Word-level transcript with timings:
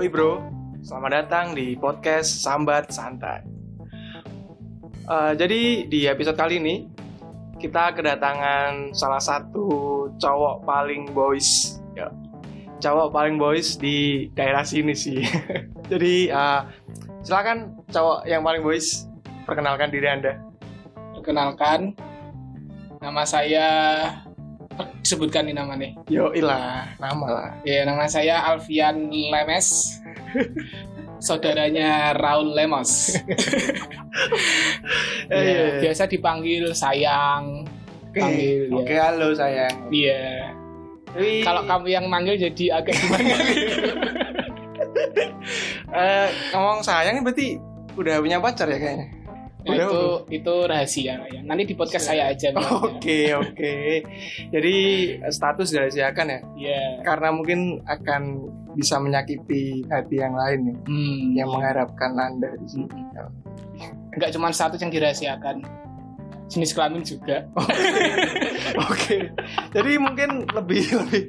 Yoi 0.00 0.08
bro, 0.08 0.40
selamat 0.80 1.12
datang 1.12 1.52
di 1.52 1.76
podcast 1.76 2.40
Sambat 2.40 2.88
Santai. 2.88 3.44
Uh, 5.04 5.36
jadi 5.36 5.84
di 5.92 6.08
episode 6.08 6.40
kali 6.40 6.56
ini 6.56 6.88
kita 7.60 7.92
kedatangan 7.92 8.96
salah 8.96 9.20
satu 9.20 10.08
cowok 10.16 10.64
paling 10.64 11.12
boys, 11.12 11.76
ya, 11.92 12.08
cowok 12.80 13.12
paling 13.12 13.36
boys 13.36 13.76
di 13.76 14.32
daerah 14.32 14.64
sini 14.64 14.96
sih. 14.96 15.20
jadi 15.92 16.32
uh, 16.32 16.64
silakan 17.20 17.76
cowok 17.92 18.24
yang 18.24 18.40
paling 18.40 18.64
boys 18.64 19.04
perkenalkan 19.44 19.92
diri 19.92 20.08
anda. 20.08 20.40
Perkenalkan, 21.12 21.92
nama 23.04 23.28
saya 23.28 23.68
sebutkan 25.02 25.46
nih 25.48 25.56
namanya. 25.56 25.90
Yo 26.06 26.30
ilah, 26.32 26.86
nama 27.02 27.26
lah. 27.26 27.48
Ya, 27.66 27.82
nama 27.82 28.06
saya 28.06 28.44
Alfian 28.46 29.10
Lemes. 29.10 29.98
Saudaranya 31.20 32.16
Raul 32.16 32.56
Lemos. 32.56 32.90
Ya, 35.30 35.38
iya. 35.46 35.78
biasa 35.78 36.10
dipanggil 36.10 36.74
sayang. 36.74 37.62
Oke, 38.10 38.18
Panggil, 38.18 38.66
ya. 38.66 38.74
oke 38.74 38.94
halo 38.98 39.28
sayang. 39.30 39.76
Iya. 39.94 40.22
Kalau 41.46 41.62
kamu 41.62 41.86
yang 41.86 42.10
manggil 42.10 42.34
jadi 42.34 42.82
agak 42.82 42.98
gimana? 42.98 43.30
eh, 46.02 46.28
ngomong 46.50 46.82
sayang 46.82 47.22
berarti 47.22 47.62
udah 47.94 48.18
punya 48.18 48.42
pacar 48.42 48.66
ya 48.66 48.78
kayaknya. 48.82 49.06
Nah, 49.60 49.76
Udah, 49.76 49.84
itu 49.84 50.00
itu 50.40 50.54
rahasia 50.64 51.14
ya. 51.28 51.40
Nanti 51.44 51.68
di 51.68 51.76
podcast 51.76 52.08
saya 52.08 52.32
aja. 52.32 52.48
Oke 52.80 53.28
oke. 53.32 53.76
Jadi 54.48 54.74
status 55.28 55.68
dirahasiakan 55.68 56.26
ya. 56.26 56.40
Iya. 56.56 56.82
Karena 57.04 57.28
mungkin 57.28 57.84
akan 57.84 58.22
bisa 58.72 58.96
menyakiti 58.96 59.84
hati 59.86 60.16
yang 60.16 60.32
lain 60.32 60.58
nih, 60.64 60.76
Hmm. 60.86 61.18
yang 61.36 61.48
mengharapkan 61.50 62.16
anda 62.16 62.48
di 62.56 62.66
sini. 62.66 62.88
Enggak 64.10 64.32
cuma 64.32 64.48
satu 64.50 64.74
yang 64.76 64.88
dirahasiakan. 64.88 65.60
Jenis 66.50 66.72
kelamin 66.72 67.04
juga. 67.04 67.44
Oke. 68.90 69.28
Jadi 69.70 69.92
mungkin 70.00 70.48
lebih 70.50 70.82
lebih 71.04 71.22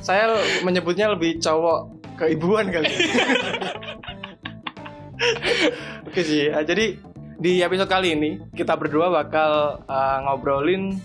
saya 0.00 0.40
menyebutnya 0.64 1.12
lebih 1.12 1.36
cowok 1.38 1.92
keibuan 2.16 2.72
kali. 2.72 2.88
ya. 2.88 2.94
Oke 6.08 6.20
sih. 6.22 6.50
Jadi 6.50 6.98
di 7.38 7.60
episode 7.62 7.90
kali 7.90 8.14
ini 8.14 8.30
kita 8.54 8.74
berdua 8.78 9.10
bakal 9.10 9.82
eh, 9.86 10.18
ngobrolin 10.26 10.98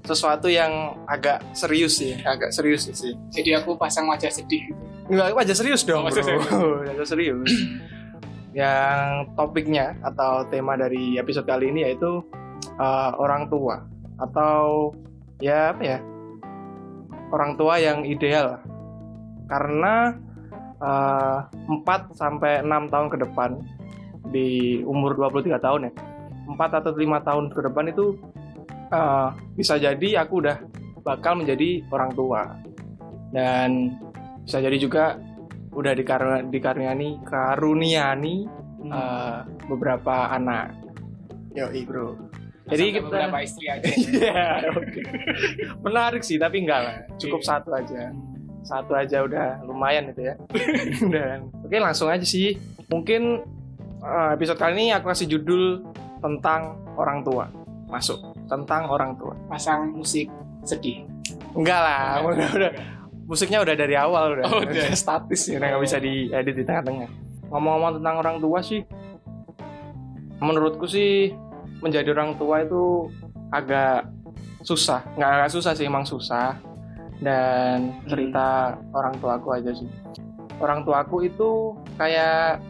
sesuatu 0.00 0.48
yang 0.48 0.96
agak 1.04 1.44
serius 1.52 2.00
sih, 2.00 2.16
agak 2.24 2.50
serius 2.50 2.88
sih. 2.88 3.12
Jadi 3.30 3.52
aku 3.60 3.76
pasang 3.76 4.08
wajah 4.08 4.32
sedih. 4.32 4.72
Enggak, 5.10 5.36
wajah 5.36 5.56
serius 5.56 5.82
dong, 5.84 6.06
Wajah 6.06 6.22
bro. 6.22 6.28
serius. 6.40 6.46
Wajah 6.88 7.06
serius. 7.06 7.50
yang 8.50 9.30
topiknya 9.38 9.94
atau 10.02 10.42
tema 10.50 10.74
dari 10.74 11.14
episode 11.14 11.46
kali 11.46 11.70
ini 11.70 11.86
yaitu 11.86 12.18
uh, 12.82 13.14
orang 13.14 13.46
tua 13.46 13.86
atau 14.18 14.90
ya 15.38 15.70
apa 15.70 15.82
ya 15.86 15.98
orang 17.30 17.54
tua 17.54 17.78
yang 17.78 18.02
ideal 18.02 18.58
karena 19.46 20.18
uh, 20.82 21.46
4 21.46 22.18
sampai 22.18 22.66
6 22.66 22.90
tahun 22.90 23.08
ke 23.14 23.16
depan 23.22 23.50
di 24.30 24.80
umur 24.86 25.14
23 25.18 25.58
tahun 25.58 25.80
ya 25.90 25.92
4 26.50 26.78
atau 26.82 26.90
5 26.94 27.26
tahun 27.28 27.44
ke 27.50 27.60
depan 27.70 27.84
itu 27.90 28.06
uh, 28.90 29.30
bisa 29.54 29.78
jadi 29.78 30.24
aku 30.24 30.42
udah 30.42 30.56
bakal 31.06 31.38
menjadi 31.38 31.84
orang 31.90 32.10
tua 32.14 32.54
dan 33.30 33.94
bisa 34.42 34.58
jadi 34.58 34.76
juga 34.80 35.04
udah 35.70 35.92
dikar 35.94 36.46
dikaruniani 36.50 37.22
karuniani 37.22 38.36
Hmm. 38.80 38.96
uh, 38.96 39.38
beberapa 39.68 40.32
anak 40.32 40.72
Yoi 41.52 41.84
bro 41.84 42.16
jadi 42.70 42.84
Sampai 42.86 42.96
kita 42.96 43.06
beberapa 43.10 43.38
istri 43.42 43.66
aja. 43.66 43.82
Iya, 44.14 44.42
oke. 44.78 45.00
Menarik 45.82 46.22
sih, 46.22 46.38
tapi 46.38 46.62
enggak 46.62 46.80
lah. 46.86 46.96
Cukup 47.18 47.42
Iya. 47.42 47.48
satu 47.50 47.70
aja. 47.74 48.14
Satu 48.62 48.92
aja 48.94 49.26
udah 49.26 49.58
lumayan 49.66 50.14
itu 50.14 50.22
ya. 50.30 50.38
Dan 51.14 51.50
oke 51.50 51.76
langsung 51.82 52.06
aja 52.06 52.22
sih. 52.22 52.54
Mungkin 52.86 53.42
episode 54.34 54.58
kali 54.58 54.72
ini 54.76 54.86
aku 54.96 55.12
kasih 55.12 55.28
judul 55.28 55.84
tentang 56.20 56.76
orang 56.96 57.20
tua. 57.24 57.48
Masuk 57.90 58.20
tentang 58.48 58.88
orang 58.88 59.16
tua. 59.16 59.34
Pasang 59.48 59.92
musik 59.92 60.30
sedih. 60.64 61.04
Enggak 61.52 61.80
lah, 61.80 62.04
udah 62.28 62.48
udah 62.56 62.72
musiknya 63.26 63.62
udah 63.62 63.74
dari 63.74 63.94
awal 63.94 64.38
udah. 64.38 64.44
Oh, 64.50 64.62
udah. 64.62 64.90
statis 64.94 65.46
ya, 65.46 65.58
nggak 65.58 65.82
bisa 65.82 65.98
diedit 65.98 66.54
di 66.54 66.64
tengah-tengah. 66.64 67.10
Ngomong-ngomong 67.50 68.02
tentang 68.02 68.16
orang 68.22 68.36
tua 68.38 68.58
sih, 68.62 68.82
menurutku 70.38 70.86
sih 70.86 71.34
menjadi 71.82 72.14
orang 72.14 72.38
tua 72.38 72.62
itu 72.62 73.10
agak 73.50 74.06
susah. 74.62 75.02
Nggak 75.18 75.30
agak 75.30 75.50
susah 75.54 75.72
sih, 75.74 75.86
emang 75.86 76.06
susah. 76.06 76.56
Dan 77.20 78.00
cerita 78.08 78.80
orang 78.96 79.12
tuaku 79.20 79.52
aja 79.52 79.76
sih. 79.76 79.88
Orang 80.56 80.88
tuaku 80.88 81.28
itu 81.28 81.76
kayak 82.00 82.64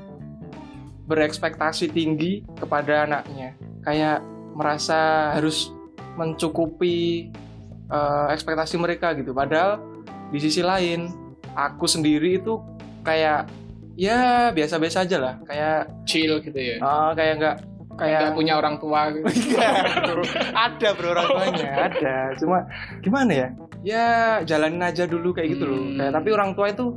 berekspektasi 1.11 1.91
tinggi 1.91 2.47
kepada 2.55 3.05
anaknya. 3.05 3.59
Kayak 3.83 4.23
merasa 4.55 5.35
harus 5.35 5.75
mencukupi 6.15 7.29
eh, 7.87 8.27
ekspektasi 8.31 8.79
mereka 8.79 9.11
gitu. 9.13 9.33
Padahal 9.33 9.83
di 10.31 10.39
sisi 10.39 10.63
lain, 10.63 11.11
aku 11.53 11.85
sendiri 11.85 12.39
itu 12.39 12.63
kayak 13.03 13.51
ya 13.99 14.49
biasa-biasa 14.49 15.03
aja 15.03 15.19
lah. 15.19 15.35
Kayak 15.43 15.91
Chill 16.05 16.39
gitu 16.39 16.55
ya. 16.57 16.79
eh, 16.79 17.11
kayak 17.13 17.35
nggak 17.37 17.57
Kayak 17.91 18.21
kayak 18.23 18.33
punya 18.33 18.57
orang 18.57 18.81
tua 18.81 19.13
gitu. 19.13 19.29
ada 20.57 20.89
bro 20.97 21.13
orang 21.13 21.27
tuanya 21.29 21.69
ada 21.85 22.17
cuma 22.41 22.65
gimana 23.05 23.29
ya 23.35 23.49
ya 23.85 24.07
jalanin 24.41 24.81
aja 24.81 25.05
dulu 25.05 25.37
kayak 25.37 25.53
gitu 25.53 25.69
loh 25.69 25.77
Hmm. 25.85 25.97
kayak 26.01 26.13
tapi 26.17 26.29
orang 26.33 26.57
tua 26.57 26.73
itu 26.73 26.97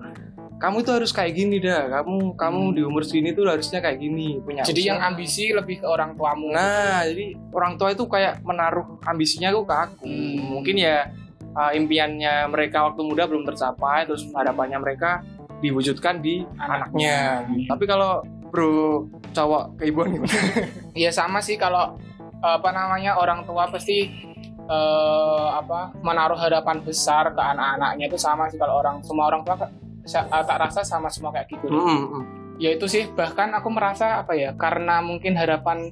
kamu 0.63 0.79
itu 0.79 0.91
harus 0.93 1.11
kayak 1.11 1.33
gini 1.35 1.59
dah 1.59 1.91
kamu 1.91 2.33
kamu 2.33 2.59
Hmm. 2.63 2.73
di 2.73 2.81
umur 2.81 3.03
segini 3.03 3.35
tuh 3.35 3.43
harusnya 3.43 3.83
kayak 3.83 3.99
gini 3.99 4.39
punya 4.39 4.63
Jadi 4.63 4.79
usaha. 4.79 4.89
yang 4.89 4.99
ambisi 5.03 5.51
lebih 5.51 5.83
ke 5.83 5.85
orang 5.85 6.15
tuamu. 6.15 6.47
nah 6.49 7.03
jadi 7.03 7.35
orang 7.51 7.75
tua 7.75 7.91
itu 7.91 8.07
kayak 8.07 8.39
menaruh 8.41 8.95
ambisinya 9.03 9.51
tuh 9.51 9.67
ke 9.67 9.75
aku 9.75 10.07
Hmm. 10.07 10.39
mungkin 10.55 10.75
ya 10.77 11.11
uh, 11.51 11.69
impiannya 11.69 12.47
mereka 12.47 12.87
waktu 12.87 13.03
muda 13.03 13.27
belum 13.27 13.43
tercapai 13.43 14.07
terus 14.07 14.23
harapannya 14.31 14.79
mereka 14.79 15.19
diwujudkan 15.59 16.19
di 16.19 16.43
anaknya, 16.57 17.43
tapi 17.65 17.83
kalau 17.83 18.19
bro 18.47 19.07
cowok 19.31 19.79
keibuan 19.79 20.11
gimana 20.13 20.35
Iya 20.91 21.07
sama 21.09 21.39
sih 21.39 21.55
kalau 21.55 21.95
apa 22.39 22.69
namanya 22.69 23.15
orang 23.15 23.43
tua 23.43 23.67
pasti 23.67 24.11
eh, 24.63 25.47
apa 25.53 25.95
menaruh 25.97 26.35
harapan 26.35 26.79
besar 26.79 27.31
ke 27.31 27.39
anak-anaknya 27.39 28.05
itu 28.05 28.15
sama 28.15 28.47
sih 28.47 28.55
kalau 28.55 28.79
orang 28.79 28.99
semua 29.01 29.27
orang 29.27 29.43
tua 29.43 29.55
eh, 29.57 29.71
tak 30.05 30.57
rasa 30.59 30.81
sama 30.81 31.07
semua 31.07 31.31
kayak 31.31 31.47
gitu. 31.49 31.67
Hmm, 31.67 31.83
hmm. 32.07 32.23
Ya 32.55 32.69
itu 32.71 32.85
sih 32.85 33.09
bahkan 33.09 33.49
aku 33.51 33.67
merasa 33.67 34.17
apa 34.17 34.33
ya 34.33 34.53
karena 34.53 34.99
mungkin 34.99 35.33
harapan 35.33 35.89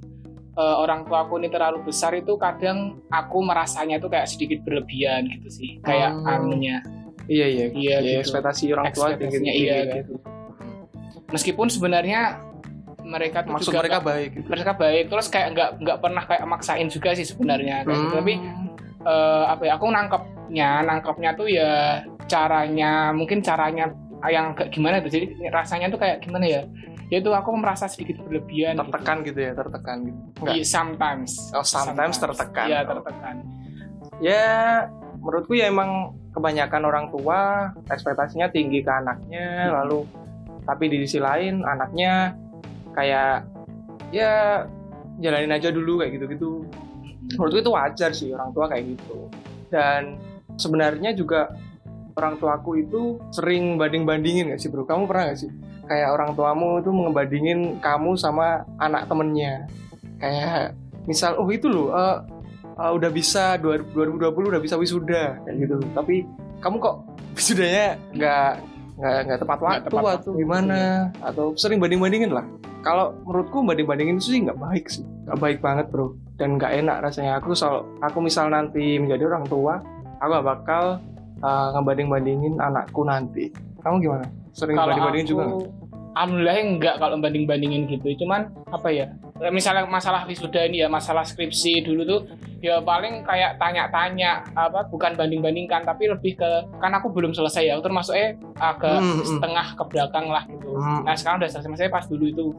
eh, 0.52 0.76
orang 0.78 1.04
tua 1.04 1.24
aku 1.24 1.36
ini 1.36 1.48
terlalu 1.48 1.82
besar 1.84 2.12
itu 2.14 2.36
kadang 2.36 2.78
aku 3.08 3.40
merasanya 3.40 3.96
itu 3.96 4.06
kayak 4.06 4.28
sedikit 4.28 4.60
berlebihan 4.62 5.26
gitu 5.30 5.48
sih 5.50 5.72
kayak 5.80 6.12
Hmm. 6.14 6.28
anunya 6.28 6.84
iya 7.26 7.48
iya 7.48 7.66
Iya, 7.72 7.98
iya 7.98 8.20
gitu. 8.20 8.30
ekspektasi 8.30 8.70
orang 8.70 8.86
tua 8.90 9.10
Ekspektasinya 9.10 9.32
tinggi-tinggi 9.48 9.64
iya, 9.64 9.74
kayak 9.82 9.96
gitu. 9.98 10.14
meskipun 11.30 11.68
sebenarnya 11.68 12.22
mereka 13.02 13.38
tuh 13.42 13.52
maksud 13.54 13.68
juga 13.68 13.80
mereka 13.82 13.96
nggak- 13.96 14.08
baik 14.08 14.30
gitu. 14.34 14.48
mereka 14.48 14.72
baik 14.76 15.04
terus 15.08 15.28
kayak 15.28 15.48
nggak 15.50 15.70
nggak 15.80 15.98
pernah 15.98 16.24
kayak 16.26 16.44
maksain 16.46 16.88
juga 16.88 17.10
sih 17.14 17.26
sebenarnya 17.26 17.76
kayak 17.82 17.98
gitu. 17.98 18.06
Hmm. 18.06 18.18
tapi 18.18 18.34
eh, 19.02 19.44
apa 19.48 19.62
ya 19.64 19.74
aku 19.74 19.86
nangkepnya 19.88 20.70
nangkepnya 20.84 21.30
tuh 21.34 21.48
ya 21.48 21.72
caranya 22.28 22.92
mungkin 23.12 23.40
caranya 23.40 23.90
yang 24.30 24.54
kayak 24.54 24.70
gimana 24.70 25.00
tuh 25.00 25.10
jadi 25.10 25.26
rasanya 25.50 25.90
tuh 25.90 25.98
kayak 25.98 26.22
gimana 26.22 26.46
ya 26.46 26.62
yaitu 27.08 27.28
aku 27.28 27.52
merasa 27.54 27.88
sedikit 27.88 28.22
berlebihan 28.22 28.76
gitu. 28.76 28.82
tertekan 28.86 29.18
gitu 29.22 29.40
ya 29.42 29.52
tertekan 29.52 29.98
gitu 30.06 30.20
Enggak. 30.40 30.54
Iya, 30.54 30.66
sometimes 30.66 31.32
Oh, 31.52 31.66
sometimes 31.66 32.16
tertekan. 32.16 32.66
iya 32.68 32.80
Oh. 32.80 32.88
tertekan 32.88 33.36
ya 34.20 34.46
menurutku 35.18 35.54
ya 35.54 35.68
emang 35.68 35.90
kebanyakan 36.32 36.82
orang 36.84 37.06
tua 37.10 37.40
ekspektasinya 37.88 38.48
tinggi 38.48 38.80
ke 38.80 38.92
anaknya 38.92 39.68
Hmm. 39.68 39.76
lalu 39.82 40.00
tapi 40.62 40.88
di 40.88 41.04
sisi 41.04 41.18
lain 41.18 41.62
anaknya 41.62 42.38
kayak 42.94 43.50
ya 44.10 44.64
jalanin 45.18 45.52
aja 45.52 45.70
dulu 45.70 46.00
kayak 46.00 46.16
gitu-gitu 46.16 46.64
menurutku 47.32 47.60
itu 47.60 47.72
wajar 47.72 48.12
sih 48.12 48.30
orang 48.30 48.52
tua 48.52 48.66
kayak 48.68 48.86
gitu 48.88 49.28
dan 49.68 50.16
sebenarnya 50.56 51.12
juga 51.12 51.50
orang 52.16 52.36
tuaku 52.38 52.82
itu 52.82 53.02
sering 53.32 53.76
banding-bandingin 53.76 54.52
gak 54.52 54.60
sih 54.62 54.70
bro? 54.72 54.84
Kamu 54.84 55.08
pernah 55.08 55.32
gak 55.32 55.40
sih? 55.46 55.52
Kayak 55.88 56.10
orang 56.16 56.32
tuamu 56.36 56.80
itu 56.80 56.90
ngebandingin 56.90 57.60
kamu 57.84 58.16
sama 58.16 58.64
anak 58.80 59.08
temennya. 59.12 59.68
Kayak 60.22 60.78
misal 61.10 61.36
oh 61.42 61.50
itu 61.50 61.68
loh 61.68 61.92
eh, 61.92 62.18
eh, 62.80 62.92
udah 62.92 63.10
bisa 63.12 63.58
2020 63.60 64.22
udah 64.32 64.62
bisa 64.62 64.76
wisuda 64.80 65.42
kayak 65.44 65.56
gitu. 65.68 65.76
Tapi 65.92 66.24
kamu 66.62 66.76
kok 66.80 66.96
wisudanya 67.36 67.98
nggak 68.16 68.52
nggak 69.02 69.18
nggak 69.26 69.40
tepat 69.42 69.60
waktu 69.66 69.88
tepat 69.90 70.14
atau 70.22 70.32
gimana? 70.38 71.10
atau 71.26 71.46
sering 71.58 71.82
banding 71.82 72.00
bandingin 72.00 72.32
lah. 72.32 72.46
Kalau 72.82 73.14
menurutku 73.26 73.66
banding 73.66 73.88
bandingin 73.90 74.16
itu 74.22 74.34
sih 74.34 74.42
nggak 74.46 74.60
baik 74.62 74.86
sih. 74.88 75.04
Nggak 75.26 75.40
baik 75.42 75.60
banget 75.60 75.86
bro. 75.90 76.14
Dan 76.38 76.58
nggak 76.58 76.86
enak 76.86 76.98
rasanya. 77.02 77.42
Aku 77.42 77.54
soal 77.58 77.86
aku 78.02 78.22
misal 78.22 78.50
nanti 78.50 78.98
menjadi 78.98 79.30
orang 79.30 79.46
tua 79.50 79.82
aku 80.22 80.34
bakal 80.46 80.84
uh, 81.42 81.76
ngebanding 81.78 82.08
bandingin 82.08 82.54
anakku 82.58 83.02
nanti. 83.04 83.52
Kamu 83.82 83.98
gimana? 84.02 84.26
Sering 84.54 84.78
kalau 84.78 84.94
banding 84.94 85.06
bandingin 85.06 85.26
aku 85.26 85.34
juga 85.34 85.46
alhamdulillah 86.12 86.56
enggak 86.60 86.96
kalau 87.00 87.16
banding 87.20 87.46
bandingin 87.48 87.84
gitu. 87.88 88.08
Cuman 88.24 88.52
apa 88.70 88.88
ya 88.92 89.06
misalnya 89.50 89.90
masalah 89.90 90.28
wisuda 90.30 90.70
ini 90.70 90.86
ya 90.86 90.88
masalah 90.92 91.26
skripsi 91.26 91.82
dulu 91.82 92.02
tuh 92.06 92.22
ya 92.62 92.78
paling 92.78 93.26
kayak 93.26 93.58
tanya-tanya 93.58 94.46
apa 94.54 94.86
bukan 94.86 95.18
banding-bandingkan 95.18 95.82
tapi 95.82 96.06
lebih 96.14 96.38
ke 96.38 96.50
kan 96.78 96.94
aku 96.94 97.10
belum 97.10 97.34
selesai 97.34 97.74
ya 97.74 97.74
termasuk 97.82 98.14
eh 98.14 98.38
agak 98.62 99.02
Hmm, 99.02 99.18
hmm. 99.18 99.26
setengah 99.26 99.68
ke 99.74 99.84
belakang 99.90 100.30
lah 100.30 100.44
gitu. 100.46 100.78
Hmm. 100.78 101.02
nah 101.02 101.18
sekarang 101.18 101.42
udah 101.42 101.50
selesai 101.50 101.90
pas 101.90 102.06
dulu 102.06 102.30
itu. 102.30 102.54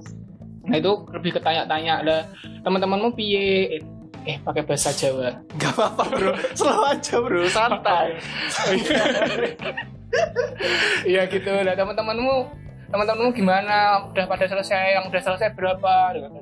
Nah 0.67 0.79
itu 0.79 0.93
lebih 1.15 1.39
ke 1.39 1.41
tanya-tanya 1.43 2.03
lah 2.03 2.23
teman-temanmu 2.67 3.15
piye 3.15 3.79
eh, 4.27 4.37
pakai 4.43 4.63
bahasa 4.63 4.91
Jawa. 4.95 5.29
Nggak 5.59 5.73
apa-apa 5.75 6.05
bro. 6.11 6.33
Selalu 6.55 6.83
aja 6.87 7.15
bro. 7.19 7.43
Santai. 7.51 8.09
Iya 11.09 11.25
gitu. 11.25 11.49
Lah 11.49 11.73
teman-temanmu 11.73 12.53
teman-temanmu 12.93 13.33
gimana? 13.33 14.05
Udah 14.13 14.29
pada 14.29 14.45
selesai? 14.45 15.01
Yang 15.01 15.05
udah 15.09 15.23
selesai 15.25 15.49
berapa? 15.57 15.93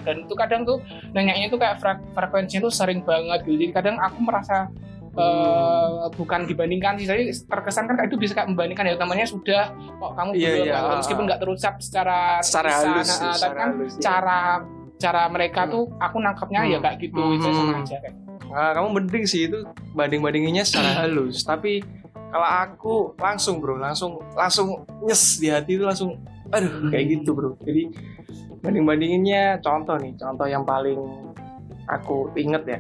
Dan 0.02 0.26
itu 0.26 0.34
kadang 0.34 0.66
tuh 0.66 0.82
nanyanya 1.14 1.46
tuh 1.46 1.58
kayak 1.62 1.78
frek 1.78 2.02
frekuensinya 2.10 2.66
tuh 2.66 2.72
sering 2.74 3.06
banget 3.06 3.46
gitu. 3.46 3.56
Jadi 3.62 3.70
kadang 3.70 3.96
aku 4.02 4.18
merasa 4.26 4.66
eh, 5.14 6.10
bukan 6.18 6.50
dibandingkan 6.50 6.98
sih. 6.98 7.06
Jadi 7.06 7.30
terkesan 7.46 7.86
kan 7.86 8.02
itu 8.02 8.18
bisa 8.18 8.34
kayak 8.34 8.50
membandingkan 8.50 8.90
ya. 8.90 8.98
Utamanya 8.98 9.26
sudah 9.30 9.70
kok 9.70 10.12
kamu 10.18 10.30
Iya, 10.34 10.50
belum 10.50 10.66
iya, 10.66 10.74
Nah, 10.74 10.82
ah, 10.82 10.96
meskipun 10.98 11.24
nggak 11.30 11.40
terucap 11.40 11.74
secara 11.78 12.42
secara 12.42 12.70
halus 12.74 13.06
nah, 13.06 13.06
tapi 13.06 13.34
secara 13.38 13.54
kan 13.54 13.68
halus, 13.70 13.92
iya. 13.94 14.02
cara 14.02 14.40
cara 15.00 15.24
mereka 15.26 15.64
tuh 15.64 15.88
aku 15.96 16.16
nangkapnya 16.16 16.68
ya 16.68 16.76
Hmm. 16.76 16.84
kayak 16.84 16.96
gitu 17.00 17.20
itu 17.34 17.42
Hmm. 17.42 17.56
sama 17.56 17.74
aja 17.80 17.96
kayak 17.98 18.16
Nah, 18.50 18.74
kamu 18.74 18.88
mending 18.92 19.24
sih 19.24 19.46
itu 19.46 19.62
banding 19.94 20.18
bandinginnya 20.20 20.66
secara 20.66 20.90
halus. 21.00 21.40
Tapi 21.40 21.86
kalau 22.28 22.42
aku 22.46 22.94
langsung 23.16 23.58
bro 23.58 23.78
langsung 23.78 24.18
langsung 24.34 24.82
nyes 25.00 25.38
di 25.38 25.48
hati 25.48 25.78
itu 25.78 25.86
langsung 25.86 26.18
aduh 26.50 26.90
kayak 26.90 27.14
gitu 27.14 27.30
bro. 27.30 27.54
Jadi 27.62 27.94
banding 28.58 28.82
bandinginnya 28.84 29.62
contoh 29.62 29.94
nih 29.96 30.18
contoh 30.18 30.44
yang 30.44 30.66
paling 30.66 30.98
aku 31.86 32.26
inget 32.34 32.66
ya. 32.66 32.78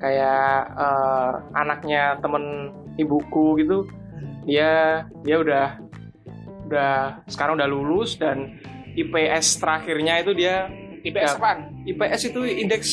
Kayak 0.00 0.48
eh, 0.72 1.32
anaknya 1.52 2.16
temen 2.18 2.72
ibuku 2.96 3.60
gitu 3.60 3.84
dia 4.42 5.04
dia 5.20 5.36
udah 5.36 5.66
udah 6.64 6.92
sekarang 7.28 7.60
udah 7.60 7.68
lulus 7.68 8.16
dan 8.16 8.56
IPS 8.96 9.60
terakhirnya 9.60 10.24
itu 10.24 10.32
dia 10.32 10.72
IPS 11.10 11.30
apaan? 11.36 11.58
IPS 11.84 12.20
itu 12.32 12.40
indeks 12.44 12.88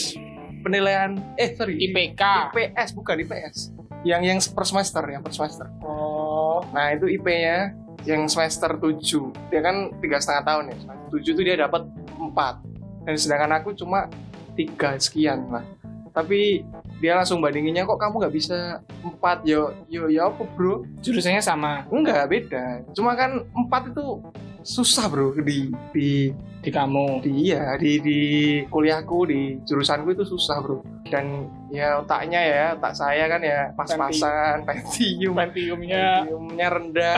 penilaian 0.65 1.19
eh 1.38 1.53
sorry. 1.53 1.77
IPK 1.77 2.21
IPS 2.51 2.89
bukan 2.97 3.15
IPS 3.21 3.75
yang 4.06 4.21
yang 4.21 4.38
per 4.38 4.65
semester 4.69 5.01
yang 5.09 5.25
per 5.25 5.33
semester. 5.33 5.65
Oh. 5.81 6.62
Nah 6.71 6.94
itu 6.94 7.09
IP-nya 7.09 7.73
yang 8.06 8.29
semester 8.29 8.69
7 8.77 9.01
dia 9.50 9.62
kan 9.65 9.89
tiga 9.97 10.21
setengah 10.21 10.44
tahun 10.45 10.63
ya. 10.69 10.75
Semester 10.77 11.07
7 11.25 11.33
itu 11.33 11.41
dia 11.41 11.56
dapat 11.57 11.89
4 12.21 13.06
dan 13.09 13.15
sedangkan 13.17 13.51
aku 13.57 13.73
cuma 13.73 14.06
tiga 14.53 14.94
sekian 15.01 15.50
lah. 15.50 15.65
Tapi 16.13 16.63
dia 17.01 17.18
langsung 17.18 17.44
bandinginnya 17.44 17.83
kok 17.83 18.00
kamu 18.00 18.23
nggak 18.23 18.35
bisa 18.38 18.79
4 19.03 19.44
yo 19.44 19.73
yo 19.89 20.06
ya 20.07 20.29
apa 20.29 20.45
bro? 20.53 20.85
Jurusannya 21.01 21.41
sama. 21.41 21.89
Enggak 21.89 22.29
beda. 22.29 22.85
Cuma 22.94 23.18
kan 23.18 23.41
4 23.41 23.89
itu 23.89 24.21
susah 24.65 25.06
bro. 25.07 25.31
Di 25.38 25.69
di 25.94 26.33
di 26.65 26.69
kamu. 26.73 27.21
di 27.21 27.31
iya 27.45 27.77
di 27.77 28.01
di 28.01 28.19
kuliahku 28.65 29.29
di 29.29 29.62
jurusanku 29.62 30.17
itu 30.17 30.25
susah 30.25 30.57
bro. 30.65 30.81
Dan 31.06 31.45
ya 31.69 32.01
otaknya 32.01 32.41
ya 32.41 32.63
otak 32.73 32.97
saya 32.97 33.29
kan 33.29 33.41
ya 33.45 33.69
pas-pasan 33.77 34.65
pentium. 34.65 35.38
Pentiumnya. 35.38 36.25
Pentiumnya 36.25 36.67
rendah. 36.73 37.17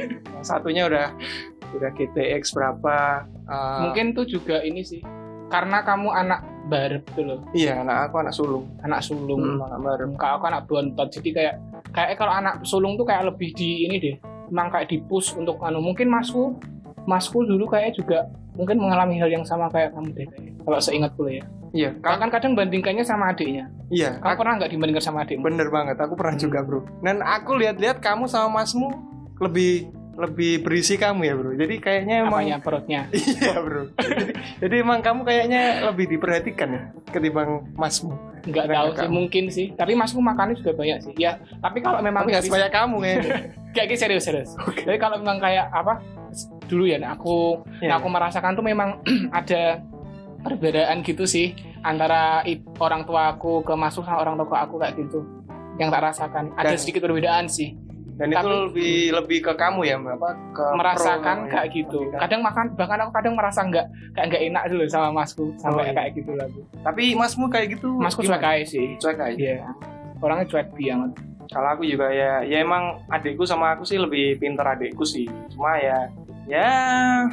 Satunya 0.46 0.84
udah 0.84 1.08
udah 1.72 1.90
GTX 1.96 2.52
berapa 2.52 3.24
eh, 3.48 3.80
mungkin 3.88 4.12
tuh 4.12 4.28
juga 4.28 4.60
ini 4.60 4.84
sih 4.84 5.00
karena 5.48 5.80
kamu 5.80 6.12
anak 6.12 6.40
barep 6.68 7.04
tuh 7.16 7.24
loh. 7.24 7.40
Iya 7.56 7.80
anak 7.80 8.12
aku 8.12 8.14
anak 8.20 8.34
sulung. 8.36 8.64
Anak 8.84 9.00
sulung. 9.00 9.40
Hmm, 9.40 9.66
anak 9.68 9.80
bareng 9.80 10.12
kalau 10.20 10.34
aku 10.36 10.44
anak 10.52 10.62
bontot 10.68 11.08
jadi 11.08 11.28
kayak 11.32 11.54
kayak 11.92 12.16
kalau 12.20 12.32
anak 12.32 12.54
sulung 12.64 12.94
tuh 13.00 13.08
kayak 13.08 13.32
lebih 13.32 13.52
di 13.56 13.88
ini 13.88 13.96
deh 13.96 14.16
memang 14.52 14.68
kayak 14.68 14.92
di 14.92 15.00
push 15.00 15.32
untuk 15.36 15.56
anu. 15.64 15.80
Mungkin 15.80 16.12
masku 16.12 16.60
masku 17.04 17.42
dulu 17.42 17.66
kayak 17.66 17.94
juga 17.94 18.26
mungkin 18.52 18.78
mengalami 18.78 19.16
hal 19.16 19.28
yang 19.28 19.42
sama 19.42 19.66
kayak 19.68 19.90
kamu 19.92 20.12
deh 20.12 20.28
kalau 20.60 20.78
seingatku 20.78 21.24
lah 21.24 21.34
ya 21.40 21.44
iya 21.72 21.90
kak 21.96 22.20
kan 22.20 22.28
kadang 22.28 22.52
bandingkannya 22.52 23.00
sama 23.00 23.32
adiknya. 23.32 23.64
Iya 23.88 24.20
kamu 24.20 24.28
aku- 24.28 24.40
pernah 24.44 24.54
nggak 24.60 24.70
dibandingkan 24.76 25.04
sama 25.04 25.18
adikmu? 25.24 25.42
Bener 25.48 25.68
banget 25.68 25.96
aku 25.96 26.14
pernah 26.14 26.36
juga 26.36 26.58
bro. 26.60 26.84
Dan 27.00 27.24
aku 27.24 27.56
lihat-lihat 27.56 27.96
kamu 27.98 28.28
sama 28.28 28.60
masmu 28.60 28.92
lebih 29.40 29.88
lebih 30.12 30.60
berisi 30.60 31.00
kamu 31.00 31.20
ya 31.24 31.32
bro. 31.32 31.50
Jadi 31.56 31.74
kayaknya 31.80 32.28
emang 32.28 32.44
apanya 32.44 32.60
perutnya? 32.60 33.00
Iya 33.40 33.56
bro. 33.56 33.88
Jadi, 33.96 34.24
jadi 34.60 34.74
emang 34.84 35.00
kamu 35.00 35.20
kayaknya 35.24 35.62
lebih 35.88 36.06
diperhatikan 36.12 36.68
ya 36.68 36.82
ketimbang 37.08 37.64
masmu. 37.72 38.20
Nggak 38.44 38.66
tahu 38.68 38.88
sih 38.92 38.98
kamu? 39.00 39.12
mungkin 39.16 39.44
sih. 39.48 39.66
Tapi 39.72 39.96
masku 39.96 40.20
makannya 40.20 40.60
juga 40.60 40.76
banyak 40.76 40.98
sih. 41.00 41.12
Ya 41.16 41.40
tapi 41.64 41.80
kalau 41.80 42.04
memang 42.04 42.28
tapi 42.28 42.36
dari- 42.36 42.44
sebanyak 42.44 42.68
kamu 42.70 42.96
kayaknya 43.00 43.30
kayak 43.80 43.96
serius 43.96 44.24
serius. 44.28 44.52
Jadi 44.76 45.00
kalau 45.00 45.16
memang 45.16 45.40
kayak 45.40 45.72
apa 45.72 46.04
dulu 46.72 46.84
ya. 46.84 46.96
Nah 46.96 47.12
aku 47.12 47.60
Iya. 47.78 47.88
nah 47.88 47.96
aku 47.98 48.08
merasakan 48.08 48.56
tuh 48.56 48.64
memang 48.64 49.04
ada 49.32 49.84
perbedaan 50.40 51.00
gitu 51.02 51.22
sih 51.22 51.52
antara 51.82 52.42
orang 52.78 53.02
tua 53.02 53.30
aku 53.30 53.60
ke 53.60 53.74
masuk 53.74 54.02
sama 54.02 54.18
orang 54.18 54.34
tua 54.36 54.58
aku 54.60 54.74
kayak 54.76 54.96
gitu 54.96 55.20
yang 55.76 55.88
tak 55.88 56.02
rasakan. 56.04 56.50
Ada 56.54 56.72
Dan- 56.72 56.80
sedikit 56.80 57.02
perbedaan 57.02 57.46
sih. 57.46 57.76
Dan 58.12 58.28
itu 58.28 58.36
Tapi- 58.38 58.54
lebih 58.68 58.94
lebih 59.14 59.38
ke 59.40 59.52
kamu 59.54 59.80
ya 59.82 59.96
Mbak? 59.96 60.14
apa? 60.14 60.30
Ke 60.52 60.64
merasakan 60.76 61.36
pro- 61.38 61.50
kayak 61.50 61.68
gitu. 61.72 61.98
Kadang 62.12 62.40
makan 62.40 62.64
bahkan 62.76 62.98
aku 63.00 63.12
kadang 63.12 63.34
merasa 63.34 63.60
nggak 63.62 63.86
kayak 64.12 64.26
nggak 64.28 64.42
enak 64.46 64.62
dulu 64.68 64.84
sama 64.86 65.08
masku 65.14 65.44
sampai 65.56 65.80
Oh, 65.80 65.86
iya. 65.86 65.94
kayak 65.96 66.10
gitu 66.14 66.30
Bu. 66.32 66.60
tapi 66.82 67.02
masmu 67.14 67.44
kayak 67.48 67.66
gitu 67.72 67.88
masku 67.96 68.20
cuek 68.22 68.40
aja 68.42 68.64
sih. 68.64 68.86
Cuek 68.96 69.16
aja? 69.18 69.32
Iya. 69.34 69.64
Orangnya 70.20 70.44
cuek 70.46 70.68
banget. 70.70 71.10
Kalau 71.48 71.68
aku 71.68 71.82
juga 71.84 72.08
ya 72.08 72.40
ya 72.42 72.60
emang 72.60 73.00
adikku 73.08 73.42
sama 73.42 73.74
aku 73.74 73.82
sih 73.82 73.96
lebih 73.96 74.36
pinter 74.38 74.62
adikku 74.62 75.02
sih. 75.02 75.24
Cuma 75.48 75.76
ya 75.76 76.06
ya 76.50 77.26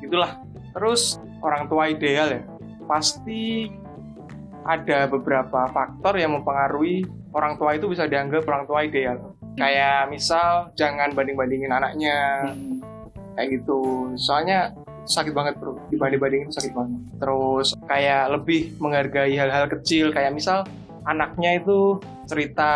gitulah 0.00 0.40
terus 0.74 1.22
orang 1.44 1.68
tua 1.68 1.92
ideal 1.92 2.28
ya. 2.32 2.42
Pasti 2.84 3.68
ada 4.64 5.04
beberapa 5.08 5.68
faktor 5.68 6.16
yang 6.16 6.40
mempengaruhi 6.40 7.04
orang 7.36 7.60
tua 7.60 7.76
itu 7.76 7.86
bisa 7.92 8.08
dianggap 8.08 8.48
orang 8.48 8.64
tua 8.64 8.88
ideal. 8.88 9.36
Kayak 9.54 10.10
misal 10.10 10.72
jangan 10.74 11.12
banding-bandingin 11.12 11.70
anaknya. 11.70 12.50
Kayak 13.36 13.60
gitu. 13.60 14.10
Soalnya 14.18 14.72
sakit 15.04 15.36
banget 15.36 15.60
bro. 15.60 15.78
Dibanding-bandingin 15.92 16.48
itu 16.48 16.56
sakit 16.58 16.72
banget. 16.72 17.00
Terus 17.20 17.68
kayak 17.86 18.24
lebih 18.34 18.74
menghargai 18.80 19.36
hal-hal 19.36 19.68
kecil. 19.68 20.10
Kayak 20.10 20.34
misal 20.34 20.64
anaknya 21.04 21.60
itu 21.60 22.00
cerita 22.24 22.72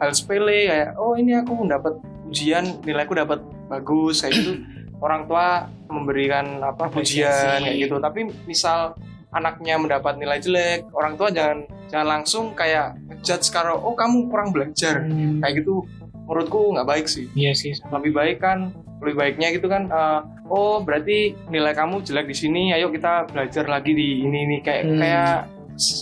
hal 0.00 0.10
sepele 0.16 0.72
kayak 0.72 0.96
oh 0.96 1.12
ini 1.20 1.36
aku 1.36 1.68
dapat 1.68 2.00
ujian 2.32 2.80
nilaiku 2.80 3.12
dapat 3.12 3.44
bagus 3.68 4.24
kayak 4.24 4.32
gitu 4.40 4.52
orang 5.06 5.22
tua 5.24 5.46
memberikan 5.86 6.58
apa 6.60 6.90
pujian 6.90 7.62
kayak 7.62 7.78
gitu. 7.78 7.96
Tapi 7.96 8.26
misal 8.44 8.98
anaknya 9.30 9.78
mendapat 9.78 10.16
nilai 10.16 10.38
jelek 10.38 10.90
orang 10.90 11.14
tua 11.14 11.30
jangan 11.30 11.62
jangan 11.86 12.08
langsung 12.10 12.44
kayak 12.52 12.98
judge 13.22 13.48
kalau 13.48 13.78
oh 13.78 13.94
kamu 13.94 14.26
kurang 14.26 14.50
belajar. 14.50 15.06
Hmm. 15.06 15.38
kayak 15.38 15.62
gitu 15.62 15.86
menurutku 16.26 16.74
nggak 16.74 16.88
baik 16.88 17.06
sih. 17.06 17.30
Iya 17.32 17.54
sih 17.54 17.72
lebih 17.86 18.10
baik 18.10 18.42
kan 18.42 18.74
lebih 18.98 19.14
baiknya 19.14 19.52
gitu 19.52 19.68
kan 19.68 19.86
eh, 19.86 20.20
oh 20.48 20.80
berarti 20.80 21.36
nilai 21.46 21.70
kamu 21.70 22.00
jelek 22.00 22.26
di 22.26 22.36
sini 22.36 22.62
ayo 22.72 22.88
kita 22.88 23.28
belajar 23.28 23.68
lagi 23.68 23.92
di 23.92 24.24
ini 24.24 24.38
ini 24.42 24.56
kayak 24.58 24.82
Hmm. 24.88 24.98
kayak 24.98 25.32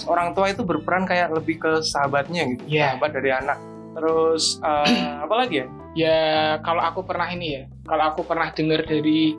orang 0.06 0.30
tua 0.32 0.46
itu 0.48 0.62
berperan 0.62 1.02
kayak 1.02 1.34
lebih 1.34 1.58
ke 1.58 1.82
sahabatnya 1.82 2.46
gitu 2.54 2.62
Iya. 2.70 2.94
sahabat 2.94 3.10
dari 3.12 3.30
anak. 3.34 3.58
Terus 3.92 4.62
eh, 4.62 4.86
apa 5.26 5.34
lagi 5.34 5.56
ya? 5.60 5.66
Ya 5.94 6.18
kalau 6.62 6.82
aku 6.82 7.02
pernah 7.02 7.28
ini 7.28 7.46
ya 7.52 7.62
kalau 7.84 8.04
aku 8.12 8.24
pernah 8.24 8.48
dengar 8.50 8.82
dari 8.82 9.36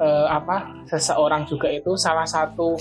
eh, 0.00 0.26
apa 0.28 0.84
seseorang 0.88 1.44
juga 1.44 1.68
itu 1.68 1.94
salah 1.94 2.24
satu 2.24 2.76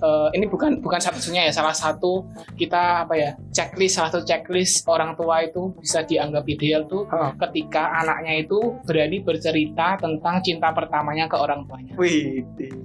eh, 0.00 0.28
ini 0.36 0.48
bukan 0.48 0.80
bukan 0.80 1.00
satu-satunya 1.00 1.48
ya 1.48 1.52
salah 1.52 1.76
satu 1.76 2.24
kita 2.56 3.04
apa 3.04 3.14
ya 3.14 3.30
checklist 3.52 4.00
salah 4.00 4.10
satu 4.12 4.24
checklist 4.24 4.84
orang 4.88 5.14
tua 5.14 5.44
itu 5.44 5.72
bisa 5.78 6.02
dianggap 6.02 6.44
ideal 6.48 6.88
tuh 6.88 7.04
Oh. 7.04 7.30
ketika 7.46 7.94
anaknya 8.00 8.42
itu 8.42 8.58
berani 8.88 9.20
bercerita 9.22 10.00
tentang 10.00 10.40
cinta 10.42 10.72
pertamanya 10.72 11.28
ke 11.28 11.36
orang 11.36 11.62
tuanya 11.68 11.92
wih 11.94 12.42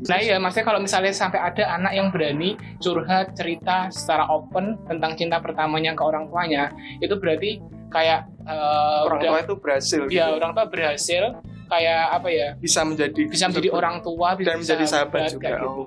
Nah 0.07 0.15
iya, 0.23 0.39
maksudnya 0.39 0.63
kalau 0.71 0.79
misalnya 0.79 1.11
sampai 1.11 1.43
ada 1.43 1.75
anak 1.75 1.91
yang 1.91 2.07
berani 2.07 2.55
curhat 2.79 3.35
cerita 3.35 3.91
secara 3.91 4.31
open 4.31 4.79
tentang 4.87 5.11
cinta 5.19 5.43
pertamanya 5.43 5.91
ke 5.91 5.99
orang 5.99 6.31
tuanya, 6.31 6.71
itu 7.03 7.19
berarti 7.19 7.59
kayak 7.91 8.25
eh, 8.47 8.99
orang 9.05 9.19
udah 9.19 9.29
tua 9.35 9.39
itu 9.43 9.55
berhasil 9.59 10.01
ya 10.07 10.29
gitu. 10.31 10.37
orang 10.39 10.51
tua 10.55 10.65
berhasil 10.71 11.23
kayak 11.69 12.03
apa 12.17 12.27
ya? 12.33 12.47
Bisa 12.57 12.81
menjadi 12.81 13.21
bisa 13.29 13.45
menjadi 13.47 13.69
orang 13.69 14.01
tua 14.01 14.33
bisa 14.33 14.51
dan 14.51 14.55
menjadi 14.59 14.85
sahabat 14.89 15.19
kayak 15.21 15.31
juga 15.37 15.47
gitu. 15.53 15.67
Oh, 15.69 15.85